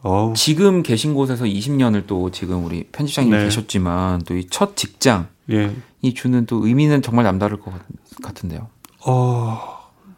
[0.06, 3.44] 어우, 지금 계신 곳에서 20년을 또 지금 우리 편집장님 네.
[3.44, 5.74] 계셨지만 또 이 첫 직장이 예.
[6.14, 7.82] 주는 또 의미는 정말 남다를 것 같-
[8.22, 8.68] 같은데요.
[9.04, 9.58] 어,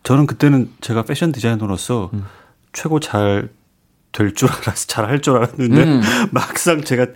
[0.02, 2.24] 저는 그때는 제가 패션 디자이너로서 음.
[2.72, 3.48] 최고 잘
[4.12, 6.00] 될 줄 알았어, 잘할 줄 알았는데 음.
[6.32, 7.06] 막상 제가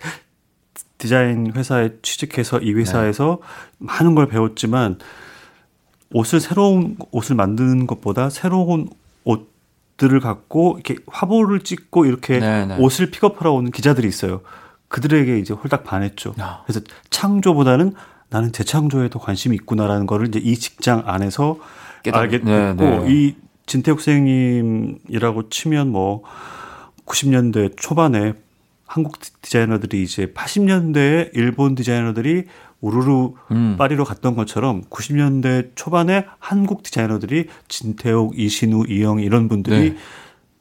[0.97, 3.47] 디자인 회사에 취직해서 이 회사에서 네.
[3.87, 4.97] 많은 걸 배웠지만
[6.11, 9.02] 옷을 새로운 옷을 만드는 것보다 새로운 옷
[9.97, 12.77] 들을 갖고 이렇게 화보를 찍고 이렇게 네, 네.
[12.79, 14.41] 옷을 픽업하러 오는 기자들이 있어요.
[14.87, 16.35] 그들에게 이제 홀딱 반했죠.
[16.39, 16.61] 아.
[16.65, 17.93] 그래서 창조보다는
[18.29, 21.57] 나는 재창조에 더 관심이 있구나라는 거를 이제 이 직장 안에서
[22.03, 23.05] 깨달은- 알게 됐고 네, 네.
[23.07, 26.23] 이 진태욱 선생님이라고 치면 뭐
[27.05, 28.33] 90년대 초반에
[28.85, 32.45] 한국 디자이너들이 이제 80년대에 일본 디자이너들이
[32.83, 33.75] 우르르 음.
[33.77, 39.97] 파리로 갔던 것처럼 90년대 초반에 한국 디자이너들이 진태욱, 이신우, 이영 이런 분들이 네.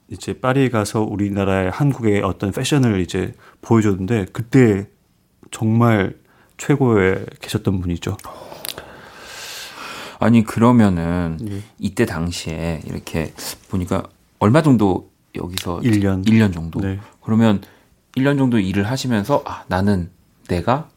[0.08, 4.86] 이제 파리에 가서 우리나라의 한국의 어떤 패션을 이제 보여줬는데 그때
[5.50, 6.16] 정말
[6.58, 8.16] 최고에 계셨던 분이죠.
[10.20, 11.60] 아니 그러면은 예.
[11.80, 13.32] 이때 당시에 이렇게
[13.68, 14.04] 보니까
[14.38, 16.24] 얼마 정도 여기서 1년.
[16.24, 16.78] 1년 정도.
[16.80, 17.00] 네.
[17.20, 17.60] 그러면
[18.16, 20.10] 1년 정도 일을 하시면서 아, 나는
[20.46, 20.88] 내가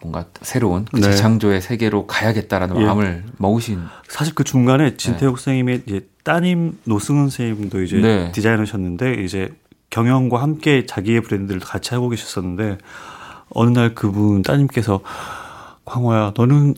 [0.00, 1.10] 뭔가 새로운 그 네.
[1.10, 2.84] 재창조의 세계로 가야겠다라는 예.
[2.84, 8.32] 마음을 먹으신 사실 그 중간에 진태욱 선생님의 이제 따님 노승은 선생님도 이제 네.
[8.32, 9.52] 디자이너셨는데 이제
[9.90, 12.78] 경영과 함께 자기의 브랜드를 같이 하고 계셨었는데
[13.50, 15.00] 어느 날 그분 따님께서
[15.84, 16.74] 광호야 너는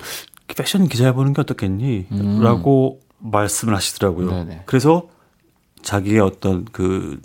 [0.57, 2.07] 패션 기자 해보는 게 어떻겠니?
[2.13, 2.41] 음.
[2.43, 4.31] 라고 말씀을 하시더라고요.
[4.31, 4.63] 네네.
[4.67, 5.09] 그래서
[5.83, 7.21] 자기의 어떤 그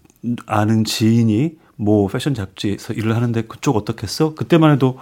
[0.46, 4.36] 아는 지인이 뭐 패션 잡지에서 일을 하는데 그쪽 어떻겠어?
[4.36, 4.98] 그때만 해도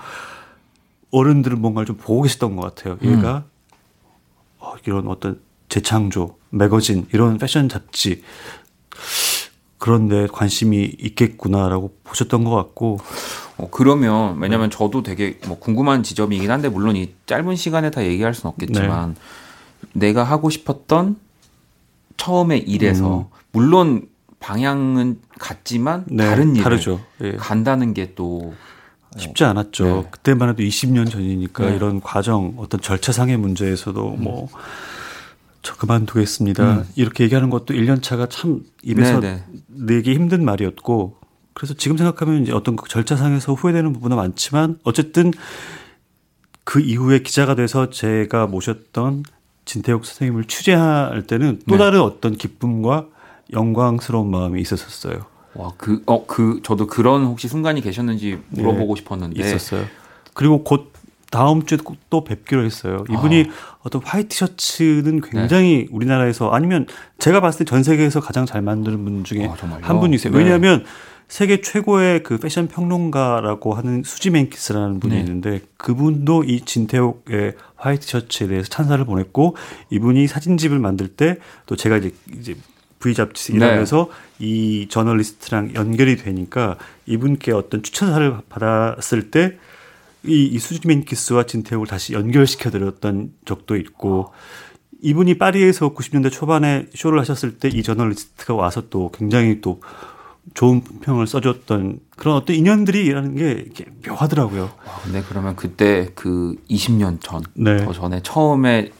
[1.11, 2.97] 어른들은 뭔가를 좀 보고 계셨던 것 같아요.
[3.03, 3.45] 얘가
[4.57, 8.23] 어, 이런 어떤 재창조, 매거진 이런 패션 잡지
[9.77, 12.99] 그런데 관심이 있겠구나라고 보셨던 것 같고
[13.57, 18.33] 어, 그러면 왜냐면 저도 되게 뭐 궁금한 지점이긴 한데 물론 이 짧은 시간에 다 얘기할
[18.33, 19.15] 수는 없겠지만
[19.93, 21.17] 내가 하고 싶었던
[22.17, 24.07] 처음에 일에서 물론
[24.39, 27.01] 방향은 같지만 네, 다른 일을 다르죠.
[27.21, 27.31] 예.
[27.33, 28.53] 간다는 게또
[29.17, 29.85] 쉽지 않았죠.
[29.85, 30.07] 네.
[30.11, 31.75] 그때만 해도 20년 전이니까 네.
[31.75, 34.47] 이런 과정, 어떤 절차상의 문제에서도 뭐,
[35.61, 36.85] 저 그만두겠습니다.
[36.95, 41.17] 이렇게 얘기하는 것도 1년 차가 참 입에서 네, 내기 힘든 말이었고,
[41.53, 45.33] 그래서 지금 생각하면 이제 어떤 그 절차상에서 후회되는 부분은 많지만, 어쨌든
[46.63, 49.23] 그 이후에 기자가 돼서 제가 모셨던
[49.65, 51.77] 진태욱 선생님을 취재할 때는 또 네.
[51.77, 53.07] 다른 어떤 기쁨과
[53.53, 55.25] 영광스러운 마음이 있었었어요.
[55.53, 59.47] 와 그 어 그 저도 그런 혹시 순간이 계셨는지 물어보고 싶었는데 네.
[59.47, 59.85] 있었어요.
[60.33, 60.91] 그리고 곧
[61.29, 61.77] 다음 주에
[62.09, 63.05] 또 뵙기로 했어요.
[63.09, 63.77] 이분이 아.
[63.83, 65.87] 어떤 화이트 셔츠는 굉장히 네.
[65.91, 66.87] 우리나라에서 아니면
[67.19, 70.33] 제가 봤을 때 전 세계에서 가장 잘 만드는 분 중에 아, 한 분이세요.
[70.33, 70.39] 네.
[70.39, 70.83] 왜냐하면
[71.29, 75.19] 세계 최고의 그 패션 평론가라고 하는 수지 맨키스라는 분이 네.
[75.21, 79.55] 있는데 그분도 이 진태옥의 화이트 셔츠에 대해서 찬사를 보냈고
[79.89, 82.55] 이분이 사진집을 만들 때 또 제가 이제 이제
[83.01, 84.07] V 잡지 일하면서
[84.39, 84.45] 네.
[84.45, 89.57] 이 저널리스트랑 연결이 되니까 이분께 어떤 추천사를 받았을 때
[90.23, 94.31] 이, 이 수지 맨키스와 진태옥을 다시 연결시켜 드렸던 적도 있고
[95.01, 99.81] 이분이 파리에서 90년대 초반에 쇼를 하셨을 때 이 저널리스트가 와서 또 굉장히 또
[100.53, 103.65] 좋은 평을 써줬던 그런 어떤 인연들이라는 게
[104.07, 104.63] 묘하더라고요.
[104.63, 107.83] 와, 근데 그러면 그때 그 20년 전, 네.
[107.85, 108.91] 더 전에 처음에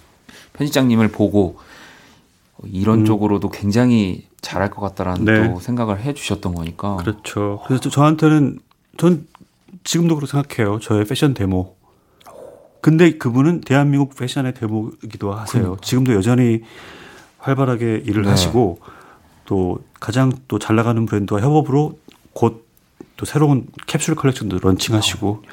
[0.54, 1.60] 편집장님을 보고
[2.66, 3.06] 이런 음.
[3.06, 5.54] 쪽으로도 굉장히 잘할 것 같다라는 네.
[5.54, 6.98] 또 생각을 해주셨던 거니까.
[6.98, 7.62] 그렇죠.
[7.68, 8.60] 그래서 저한테는
[8.98, 9.28] 전
[9.84, 10.80] 지금도 그렇게 생각해요.
[10.80, 11.76] 저의 패션 데모.
[12.82, 15.62] 근데 그분은 대한민국 패션의 데모이기도 하세요.
[15.62, 15.86] 그러니까.
[15.86, 16.62] 지금도 여전히
[17.38, 18.30] 활발하게 일을 네.
[18.30, 18.80] 하시고
[19.46, 22.00] 또 가장 또 잘 나가는 브랜드와 협업으로
[22.34, 22.72] 곧
[23.22, 25.44] 또 새로운 캡슐 컬렉션도 런칭하시고.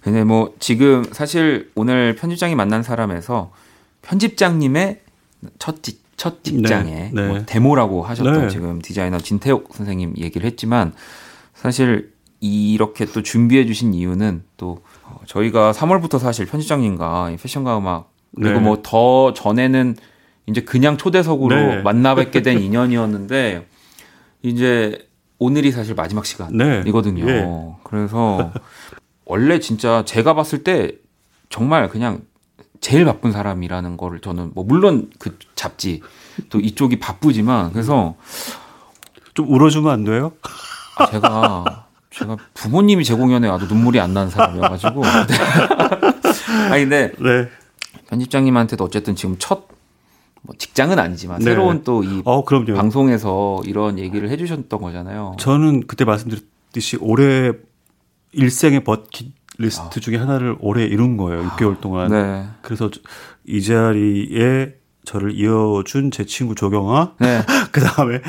[0.00, 3.52] 근데 뭐 지금 사실 오늘 편집장이 만난 사람에서
[4.02, 5.00] 편집장님의
[5.58, 7.28] 첫, 직, 첫 직장에 네, 네.
[7.28, 8.48] 뭐 데모라고 하셨던 네.
[8.48, 10.92] 지금 디자이너 진태옥 선생님 얘기를 했지만
[11.54, 14.78] 사실 이렇게 또 준비해 주신 이유는 또
[15.26, 18.60] 저희가 3월부터 사실 편집장님과 패션과 음악 그리고 네.
[18.60, 19.96] 뭐더 전에는
[20.46, 21.82] 이제 그냥 초대석으로 네.
[21.82, 23.66] 만나 뵙게 된 인연이었는데
[24.42, 25.08] 이제
[25.38, 27.24] 오늘이 사실 마지막 시간이거든요.
[27.24, 27.42] 네.
[27.42, 27.74] 네.
[27.84, 28.52] 그래서
[29.24, 30.92] 원래 진짜 제가 봤을 때
[31.48, 32.22] 정말 그냥
[32.80, 36.02] 제일 바쁜 사람이라는 거를 저는 뭐 물론 그 잡지
[36.50, 38.14] 또 이쪽이 바쁘지만 그래서
[39.34, 40.32] 좀 울어주면 안 돼요?
[40.98, 45.02] 아, 제가 제가 부모님이 제 공연에 와도 눈물이 안 나는 사람이어가지고
[46.70, 47.48] 아니 근데 네.
[48.08, 49.78] 편집장님한테도 어쨌든 지금 첫
[50.42, 51.44] 뭐 직장은 아니지만 네.
[51.44, 55.36] 새로운 또이 어, 방송에서 이런 얘기를 해주셨던 거잖아요.
[55.38, 57.52] 저는 그때 말씀드렸듯이 올해
[58.32, 60.00] 일생의 버킷 리스트 아.
[60.00, 61.44] 중에 하나를 올해 이룬 거예요.
[61.50, 62.10] 6개월 동안.
[62.10, 62.46] 네.
[62.62, 62.90] 그래서
[63.44, 67.42] 이 자리에 저를 이어준 제 친구 조경아, 네.
[67.72, 68.20] 그 다음에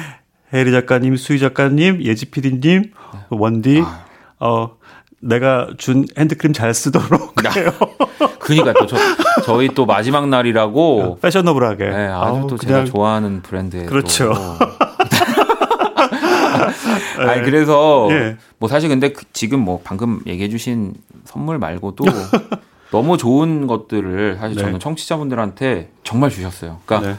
[0.54, 3.20] 해리 작가님, 수희 작가님, 예지 PD님, 네.
[3.30, 4.06] 원디, 아.
[4.40, 4.78] 어
[5.22, 7.72] 내가 준 핸드크림 잘 쓰도록 해요.
[8.40, 8.98] 그니까 또 저,
[9.44, 11.86] 저희 또 마지막 날이라고 패셔너블하게.
[11.86, 14.34] 네, 아주 또 제가 좋아하는 브랜드에 그렇죠.
[17.18, 18.38] 아니 그래서 예.
[18.58, 20.94] 뭐 사실 근데 그 지금 뭐 방금 얘기해주신
[21.26, 22.06] 선물 말고도
[22.92, 24.64] 너무 좋은 것들을 사실 네.
[24.64, 26.80] 저는 청취자분들한테 정말 주셨어요.
[26.86, 27.18] 그러니까 네.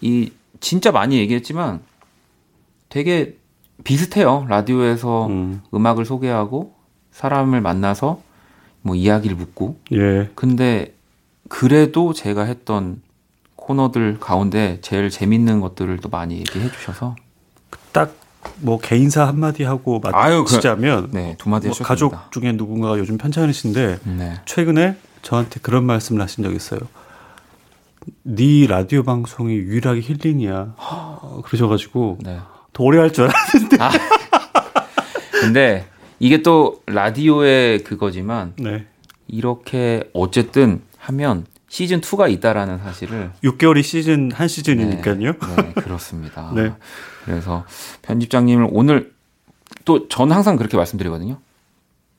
[0.00, 1.80] 이 진짜 많이 얘기했지만
[2.88, 3.36] 되게
[3.84, 4.46] 비슷해요.
[4.48, 5.62] 라디오에서 음.
[5.72, 6.74] 음악을 소개하고
[7.12, 8.20] 사람을 만나서
[8.82, 9.78] 뭐 이야기를 묻고.
[9.92, 10.30] 예.
[10.34, 10.94] 근데
[11.48, 13.02] 그래도 제가 했던
[13.56, 17.16] 코너들 가운데 제일 재밌는 것들을 또 많이 얘기해 주셔서
[17.92, 18.14] 딱
[18.56, 23.98] 뭐 개인사 한마디 하고 마치자면 그, 네, 두 마디 뭐 가족 중에 누군가가 요즘 편찮으신데
[24.04, 24.40] 네.
[24.44, 26.80] 최근에 저한테 그런 말씀을 하신 적 있어요.
[28.22, 30.74] 네 라디오 방송이 유일하게 힐링이야.
[31.44, 32.38] 그러셔가지고 네.
[32.72, 33.76] 더 오래 할 줄 알았는데.
[33.82, 33.90] 아,
[35.32, 35.86] 근데
[36.18, 38.86] 이게 또 라디오의 그거지만 네.
[39.26, 45.14] 이렇게 어쨌든 하면 시즌 2가 있다라는 사실을 6개월이 시즌 한 시즌이니까요.
[45.16, 46.50] 네, 네 그렇습니다.
[46.54, 46.72] 네.
[47.28, 47.64] 그래서
[48.02, 49.12] 편집장님을 오늘
[49.84, 51.38] 또 전 항상 그렇게 말씀드리거든요.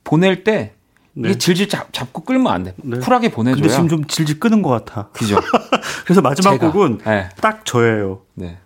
[0.03, 0.73] 보낼 때
[1.13, 1.29] 네.
[1.29, 2.73] 이게 질질 잡, 잡고 끌면 안 돼.
[2.77, 2.99] 네.
[2.99, 3.61] 쿨하게 보내줘야.
[3.61, 5.09] 근데 지금 좀 질질 끄는 것 같아.
[5.13, 5.39] 그죠.
[6.05, 7.29] 그래서 마지막 제가, 곡은 네.
[7.41, 8.21] 딱 저예요.
[8.35, 8.57] 네.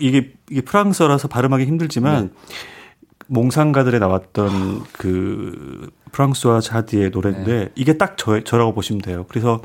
[0.00, 2.56] 이게 이게 프랑스어라서 발음하기 힘들지만 네.
[3.28, 7.68] 몽상가들에 나왔던 그 프랑스와 자디의 노래인데 네.
[7.76, 9.24] 이게 딱 저, 저라고 보시면 돼요.
[9.28, 9.60] 그래서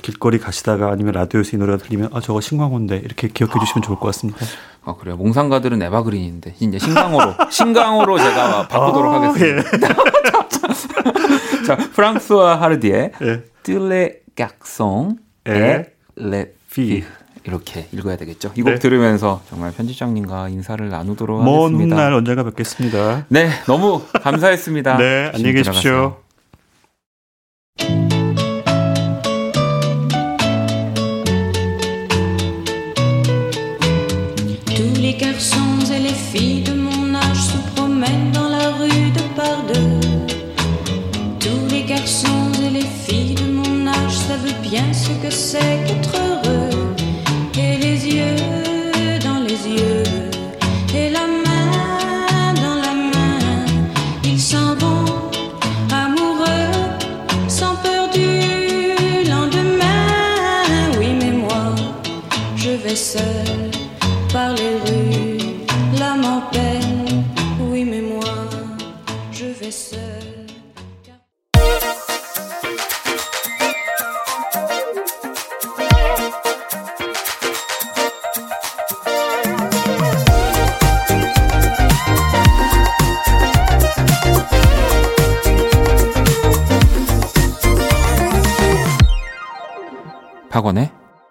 [0.00, 4.06] 길거리 가시다가 아니면 라디오에서 이 노래가 들리면 아 저거 신광호인데 이렇게 기억해 주시면 좋을 것
[4.06, 4.44] 같습니다.
[4.84, 5.16] 아 그래요.
[5.16, 9.70] 몽상가들은 에바그린인데 이제 신강호로 신강호로 제가 바꾸도록 아, 하겠습니다.
[9.74, 9.80] 예.
[11.66, 13.44] 자 프랑스와 하르디의 예.
[13.62, 15.86] 뜰레 깍송 에
[16.16, 17.04] 레피
[17.44, 18.52] 이렇게 읽어야 되겠죠.
[18.54, 18.78] 이곡 네.
[18.78, 21.96] 들으면서 정말 편집장님과 인사를 나누도록 하겠습니다.
[21.96, 23.26] 먼날 언젠가 뵙겠습니다.
[23.28, 24.96] 네, 너무 감사했습니다.
[24.98, 26.16] 네, 안녕히 계십시오.
[26.16, 26.29] qu'être
[45.30, 46.29] de ces quatre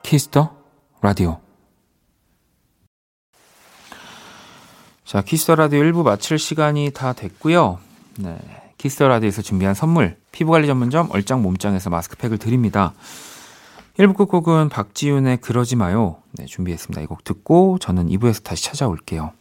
[0.09, 0.55] Kiss the
[1.01, 1.37] Radio.
[5.05, 7.77] 자, Kiss the Radio 1부 마칠 시간이 다 됐고요.
[8.17, 8.35] 네.
[8.79, 12.93] Kiss the Radio에서 준비한 선물, 피부관리 전문점 얼짱 몸짱에서 마스크팩을 드립니다.
[13.99, 16.15] 1부 끝곡은 박지윤의 그러지 마요.
[16.31, 17.01] 네, 준비했습니다.
[17.01, 19.33] 이 곡 듣고 저는 2부에서 다시 찾아올게요.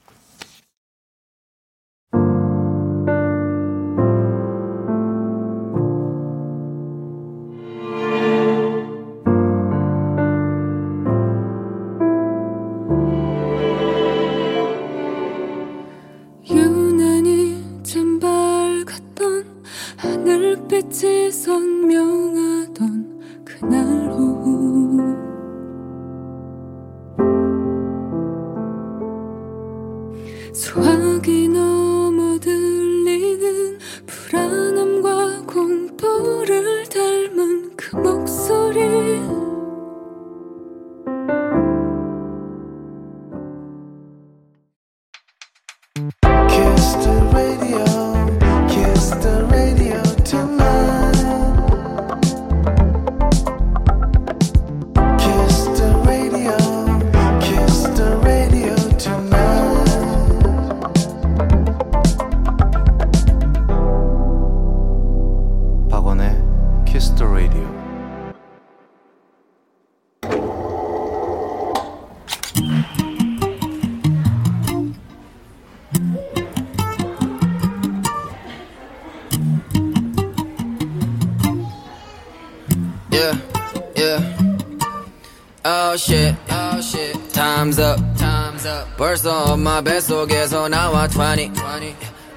[88.96, 91.52] 벌써 엄마 뱃속에서 나와 20,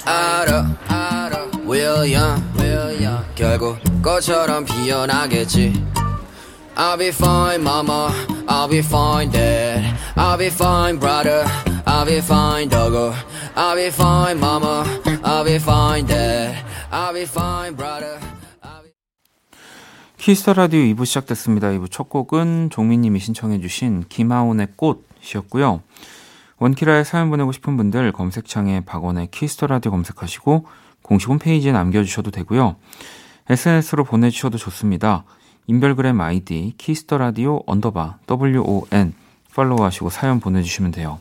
[0.05, 5.85] 알아 알아 Will young Will young 결국 꽃처럼 피어나겠지
[6.75, 8.11] I'll be fine mama
[8.47, 9.83] I'll be fine dad
[10.15, 11.45] I'll be fine brother
[11.85, 13.13] I'll be fine doggo
[13.55, 14.85] I'll be fine mama
[15.23, 16.55] I'll be fine dad
[16.91, 18.19] I'll be fine brother
[20.17, 21.69] 키스터 라디오 2부 시작됐습니다.
[21.69, 25.81] 2부 첫 곡은 종민님이 신청해주신 김하온의 꽃이었고요.
[26.61, 30.67] 원키라에 사연 보내고 싶은 분들 검색창에 박원의 Kiss the Radio 검색하시고
[31.01, 32.75] 공식 홈페이지에 남겨주셔도 되고요.
[33.49, 35.23] SNS로 보내주셔도 좋습니다.
[35.65, 39.13] 인별그램 아이디 Kiss the Radio underbar WON
[39.55, 41.19] follow하시고 사연 보내주시면 돼요.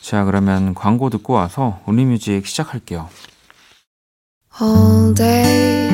[0.00, 3.08] 자 그러면 광고 듣고 와서 Only Music 시작할게요.
[4.60, 5.88] All day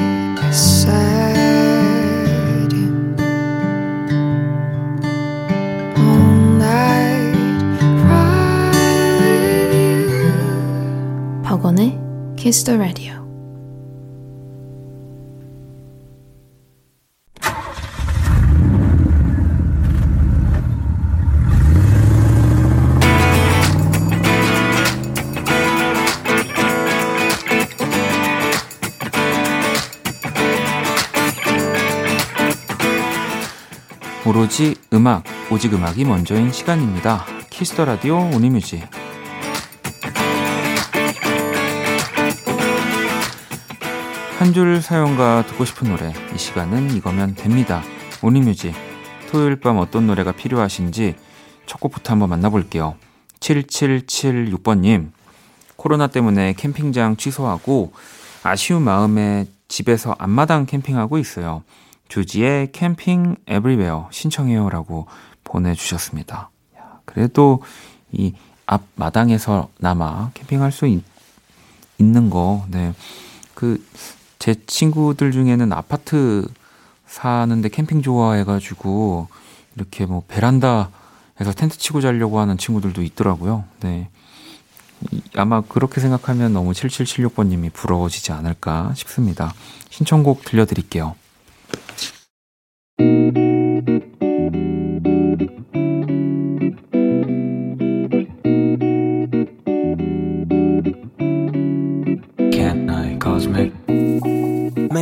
[11.65, 11.99] 박원의
[12.37, 12.79] Kiss the.
[34.27, 37.25] 오로지 음악, 오직 음악이 먼저인 시간입니다.
[37.49, 39.04] 키스터 라디오 오니뮤직.
[44.45, 47.83] 한 줄 사연과 듣고 싶은 노래 이 시간은 이거면 됩니다.
[48.21, 48.75] 오니뮤직
[49.31, 51.17] 토요일 밤 어떤 노래가 필요하신지
[51.65, 52.95] 첫 곡부터 한번 만나볼게요.
[53.41, 55.13] 7776번님
[55.77, 57.95] 코로나 때문에 캠핑장 취소하고
[58.43, 61.63] 아쉬운 마음에 집에서 앞마당 캠핑하고 있어요.
[62.09, 65.07] 주지의 캠핑 에브리웨어 신청해요 라고
[65.43, 66.51] 보내주셨습니다.
[67.07, 67.63] 그래도
[68.13, 68.35] 이
[68.67, 71.03] 앞마당에서나마 캠핑할 수 있,
[71.99, 72.93] 는 거, 네.
[73.55, 73.83] 그
[74.45, 76.47] 제 친구들 중에는 아파트
[77.07, 79.29] 사는데 캠핑 좋아해가지고
[79.75, 83.65] 이렇게 뭐 베란다에서 텐트 치고 자려고 하는 친구들도 있더라고요.
[83.81, 84.11] 네.
[85.35, 89.55] 아마 그렇게 생각하면 너무 7776번님이 부러워지지 않을까 싶습니다.
[89.89, 91.15] 신청곡 들려드릴게요.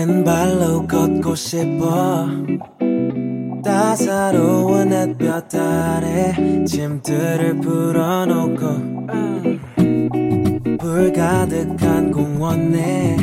[0.05, 2.27] 맨발로 걷고 싶어.
[3.65, 8.67] 따사로운 햇볕 아래 짐들을 풀어놓고
[10.81, 13.17] 불 가득한 공원에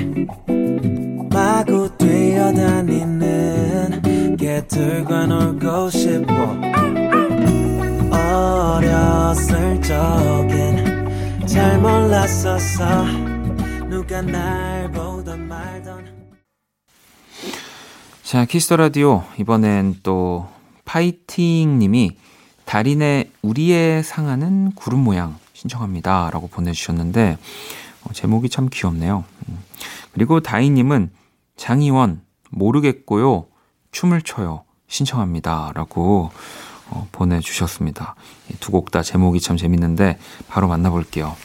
[1.29, 3.17] 마구 뛰어다니는
[4.37, 6.33] 개들과 놀고 싶어.
[8.15, 13.03] 어렸을 적엔 잘 몰랐었어.
[13.89, 15.18] 누가 날 보던
[18.29, 19.23] 자, Kiss the Radio.
[19.39, 20.47] 이번엔 또
[20.85, 22.15] 파이팅 님이
[22.65, 26.29] 달인의 우리의 상하는 구름 모양 신청합니다.
[26.31, 27.39] 라고 보내주셨는데,
[28.03, 29.23] 어, 제목이 참 귀엽네요.
[29.47, 29.63] 음.
[30.11, 31.09] 그리고 다이님은
[31.57, 32.21] 장희원,
[32.51, 33.47] 모르겠고요.
[33.91, 34.63] 춤을 춰요.
[34.87, 35.71] 신청합니다.
[35.73, 36.29] 라고
[36.91, 38.13] 어, 보내주셨습니다.
[38.59, 41.35] 두 곡 다 제목이 참 재밌는데, 바로 만나볼게요.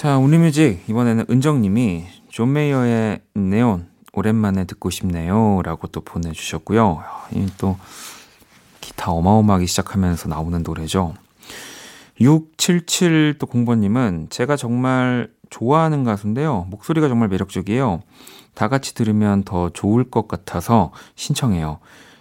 [0.00, 7.02] 자, Only Music 이번에는 은정님이 John Mayer의 Neon 오랜만에 듣고 싶네요라고 또 보내주셨고요.
[7.58, 7.76] 또
[8.80, 11.12] 기타 어마어마하게 시작하면서 나오는 노래죠.
[12.18, 16.66] 677 또 공번님은 제가 정말 좋아하는 가수인데요.
[16.70, 18.02] 목소리가 정말 매력적이에요.
[18.54, 21.78] 다 같이 들으면 더 좋을 것 같아서 신청해요.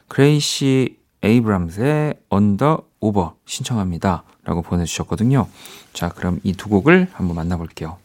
[0.09, 4.23] Gracie Abrams의 Under Over 신청합니다.
[4.43, 5.47] 라고 보내주셨거든요.
[5.99, 7.97] 자, 그럼 이 두 곡을 한번 만나볼게요.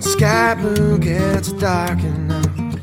[0.00, 2.82] sky blue gets dark enough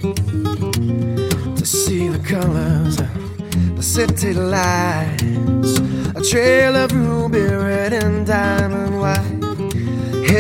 [1.56, 5.78] to see the colors of the city lights.
[6.16, 9.37] A trail of ruby red and diamond white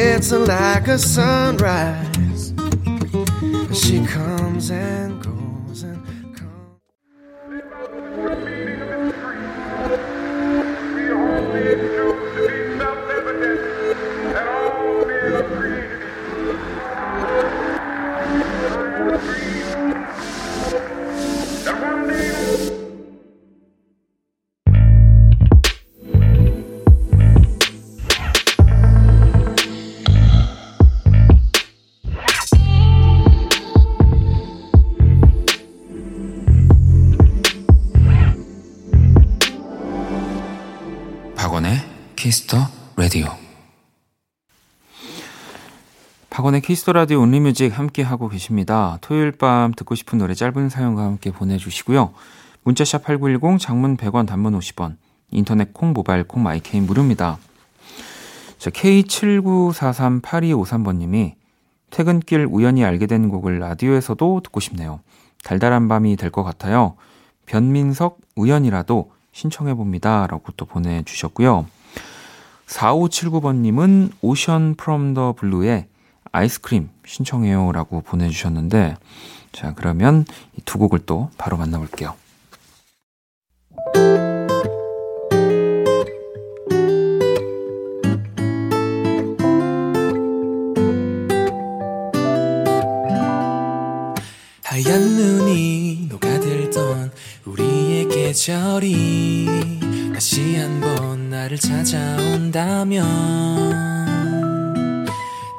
[0.07, 2.53] her like a sunrise.
[3.73, 5.46] She comes and goes
[46.67, 48.97] Kiss the Radio Only Music 함께 하고 계십니다.
[48.99, 52.13] 토요일 밤 듣고 싶은 노래 짧은 사연과 함께 보내 주시고요.
[52.63, 54.97] 문자샵 8910 장문 100원 단문 50원
[55.31, 57.37] 인터넷 콩 모바일 콩 마이 K는 무료입니다.
[58.57, 61.35] 자, K79438253번 님이
[61.89, 64.99] 퇴근길 우연히 알게 된 곡을 라디오에서도 듣고 싶네요.
[65.45, 66.97] 달달한 밤이 될 것 같아요.
[67.45, 70.27] 변민석 우연이라도 신청해 봅니다.
[70.27, 71.65] 라고 또 보내 주셨고요.
[72.65, 75.87] 4579번 님은 오션 프롬 더 블루의
[76.37, 77.71] 아이스크림 신청해요.
[77.71, 78.95] 라고 보내주셨는데,
[79.51, 80.25] 자, 그러면
[80.57, 82.13] 이 두 곡을 또 바로 만나볼게요.
[94.63, 97.11] 하얀 눈이 녹아들던
[97.45, 99.47] 우리의 계절이
[100.13, 103.01] 다시 한번 나를 찾아온다면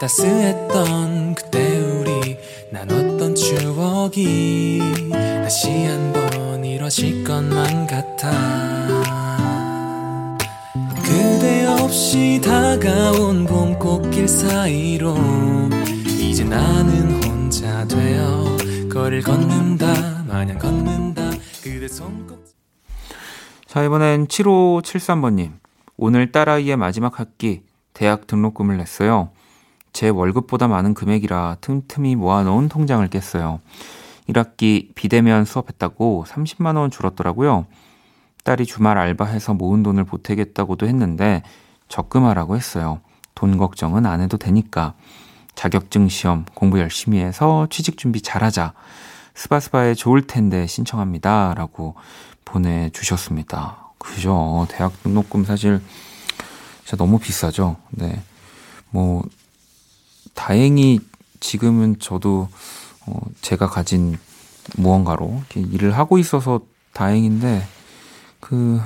[0.00, 2.38] 따스했던 그때 우리
[2.70, 8.30] 나눴던 추억이 다시 한번 이뤄질 것만 같아
[11.02, 15.16] 그대 없이 다가온 봄 꽃길 사이로
[16.06, 18.56] 이제 나는 혼자 되어
[18.90, 21.30] 거리를 걷는다 마냥 걷는다
[21.62, 22.38] 그대 손꼭
[23.68, 25.52] 자, 이번엔 7573번님.
[25.98, 29.30] 오늘 딸아이의 마지막 학기 대학 등록금을 냈어요.
[29.92, 33.60] 제 월급보다 많은 금액이라 틈틈이 모아놓은 통장을 깼어요.
[34.28, 37.66] 1학기 비대면 수업했다고 30만원 줄었더라고요.
[38.44, 41.42] 딸이 주말 알바해서 모은 돈을 보태겠다고도 했는데
[41.88, 43.00] 적금하라고 했어요.
[43.34, 44.94] 돈 걱정은 안 해도 되니까.
[45.54, 48.74] 자격증 시험 공부 열심히 해서 취직 준비 잘하자.
[49.34, 51.54] 스바스바에 좋을 텐데 신청합니다.
[51.54, 51.94] 라고
[52.44, 53.88] 보내주셨습니다.
[53.98, 54.66] 그죠.
[54.70, 55.80] 대학 등록금 사실
[56.84, 57.76] 진짜 너무 비싸죠.
[57.90, 58.22] 네.
[58.90, 59.22] 뭐,
[60.34, 61.00] 다행히
[61.40, 62.48] 지금은 저도
[63.06, 64.18] 어, 제가 가진
[64.76, 66.60] 무언가로 일을 하고 있어서
[66.92, 67.66] 다행인데,
[68.40, 68.80] 그,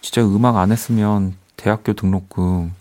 [0.00, 2.72] 진짜 음악 안 했으면 대학교 등록금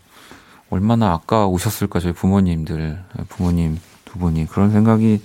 [0.70, 3.80] 얼마나 아까우셨을까, 저희 부모님들, 부모님
[4.14, 4.48] 두 분이.
[4.48, 5.22] 그런 생각이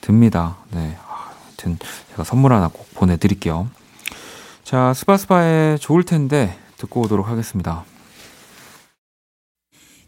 [0.00, 0.56] 듭니다.
[0.72, 0.96] 네.
[1.06, 1.78] 하여튼
[2.10, 3.68] 제가 선물 하나 꼭 보내드릴게요.
[4.64, 7.84] 자, 스바스바의 좋을 텐데 듣고 오도록 하겠습니다.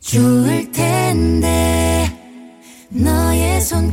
[0.00, 0.79] 좋을 텐데
[3.60, 3.89] 너의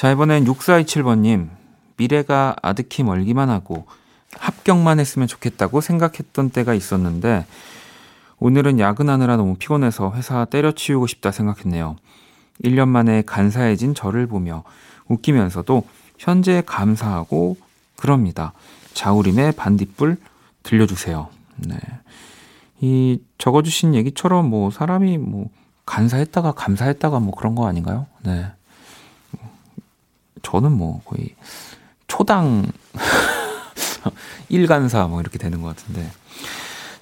[0.00, 1.50] 자, 이번엔 6427번님.
[1.98, 3.84] 미래가 아득히 멀기만 하고
[4.32, 7.44] 합격만 했으면 좋겠다고 생각했던 때가 있었는데
[8.38, 11.96] 오늘은 야근하느라 너무 피곤해서 회사 때려치우고 싶다 생각했네요.
[12.64, 14.64] 1년 만에 간사해진 저를 보며
[15.08, 15.86] 웃기면서도
[16.16, 17.58] 현재에 감사하고
[17.96, 18.54] 그럽니다.
[18.94, 20.16] 자우림의 반딧불
[20.62, 21.28] 들려주세요.
[21.56, 21.76] 네.
[22.80, 25.50] 이 적어주신 얘기처럼 뭐 사람이 뭐
[25.84, 28.06] 간사했다가 감사했다가 뭐 그런 거 아닌가요?
[28.24, 28.46] 네.
[30.42, 31.34] 저는 뭐 거의
[32.06, 32.66] 초당
[34.50, 36.10] 1간사 뭐 이렇게 되는 것 같은데.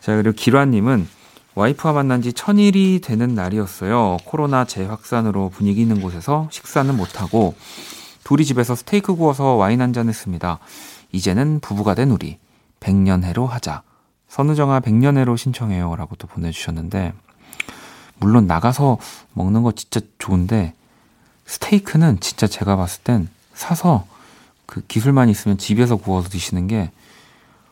[0.01, 1.09] 자, 그리고 기라님은
[1.55, 4.19] 와이프와 만난 지 천일이 되는 날이었어요.
[4.25, 7.55] 코로나 재확산으로 분위기 있는 곳에서 식사는 못하고
[8.25, 10.59] 둘이 집에서 스테이크 구워서 와인 한 잔 했습니다.
[11.13, 12.39] 이제는 부부가 된 우리.
[12.81, 13.83] 백년해로 하자.
[14.29, 15.97] 선우정아 백년해로 신청해요.
[15.97, 17.15] 라고 또 보내주셨는데,
[18.19, 18.99] 물론 나가서
[19.33, 20.75] 먹는 거 진짜 좋은데,
[21.49, 24.07] 스테이크는 진짜 제가 봤을 땐 사서
[24.67, 26.91] 그 기술만 있으면 집에서 구워서 드시는 게,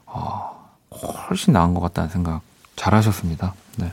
[0.06, 2.40] 어, 훨씬 나은 것 같다는 생각
[2.74, 3.54] 잘하셨습니다.
[3.76, 3.92] 네.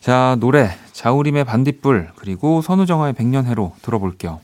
[0.00, 4.40] 자, 노래, 자우림의 반딧불, 그리고 선우정아의 백년해로 들어볼게요.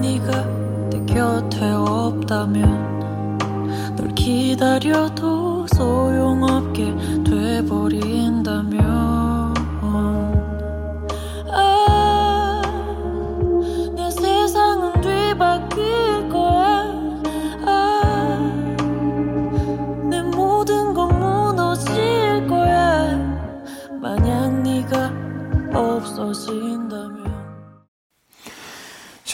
[0.00, 0.44] 네가
[0.90, 3.38] 내 곁에 없다면
[3.96, 6.69] 널 기다려도 소용없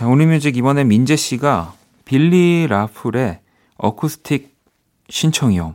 [0.06, 3.40] 자, 우리뮤직 이번엔 민재 씨가 빌리 라풀의
[3.76, 4.54] 어쿠스틱
[5.08, 5.74] 신청이요.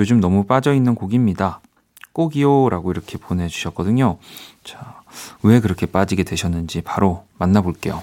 [0.00, 1.60] 요즘 너무 빠져있는 곡입니다.
[2.12, 2.70] 꼭이요.
[2.70, 4.18] 라고 이렇게 보내주셨거든요.
[4.64, 5.02] 자,
[5.44, 8.02] 왜 그렇게 빠지게 되셨는지 바로 만나볼게요.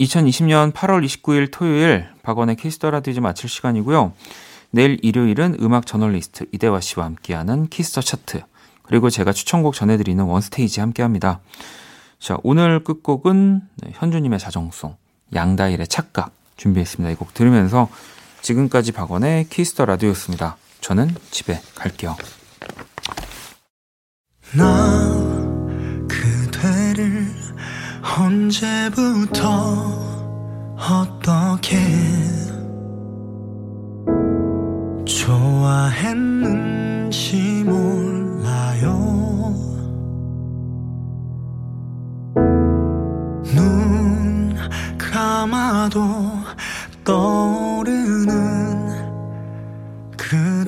[0.00, 4.12] 2020년 8월 29일 토요일 박원의 Kiss the Radio 이제 마칠 시간이고요.
[4.70, 8.42] 내일 일요일은 음악 저널리스트 이대화 씨와 함께하는 Kiss the Chart
[8.82, 11.40] 그리고 제가 추천곡 전해드리는 One Stage 함께합니다.
[12.18, 14.96] 자 오늘 끝곡은 네, 현주님의 자정송
[15.34, 17.12] 양다일의 착각 준비했습니다.
[17.12, 17.88] 이 곡 들으면서
[18.42, 20.56] 지금까지 박원의 Kiss the Radio였습니다.
[20.80, 22.16] 저는 집에 갈게요.
[28.16, 29.48] 언제부터
[30.76, 31.76] 어떻게
[35.04, 36.54] 좋아했는지
[37.64, 38.94] 몰라요.
[43.44, 44.54] 눈
[44.96, 46.04] 감아도
[47.02, 48.34] 떠오르는
[50.16, 50.63] 그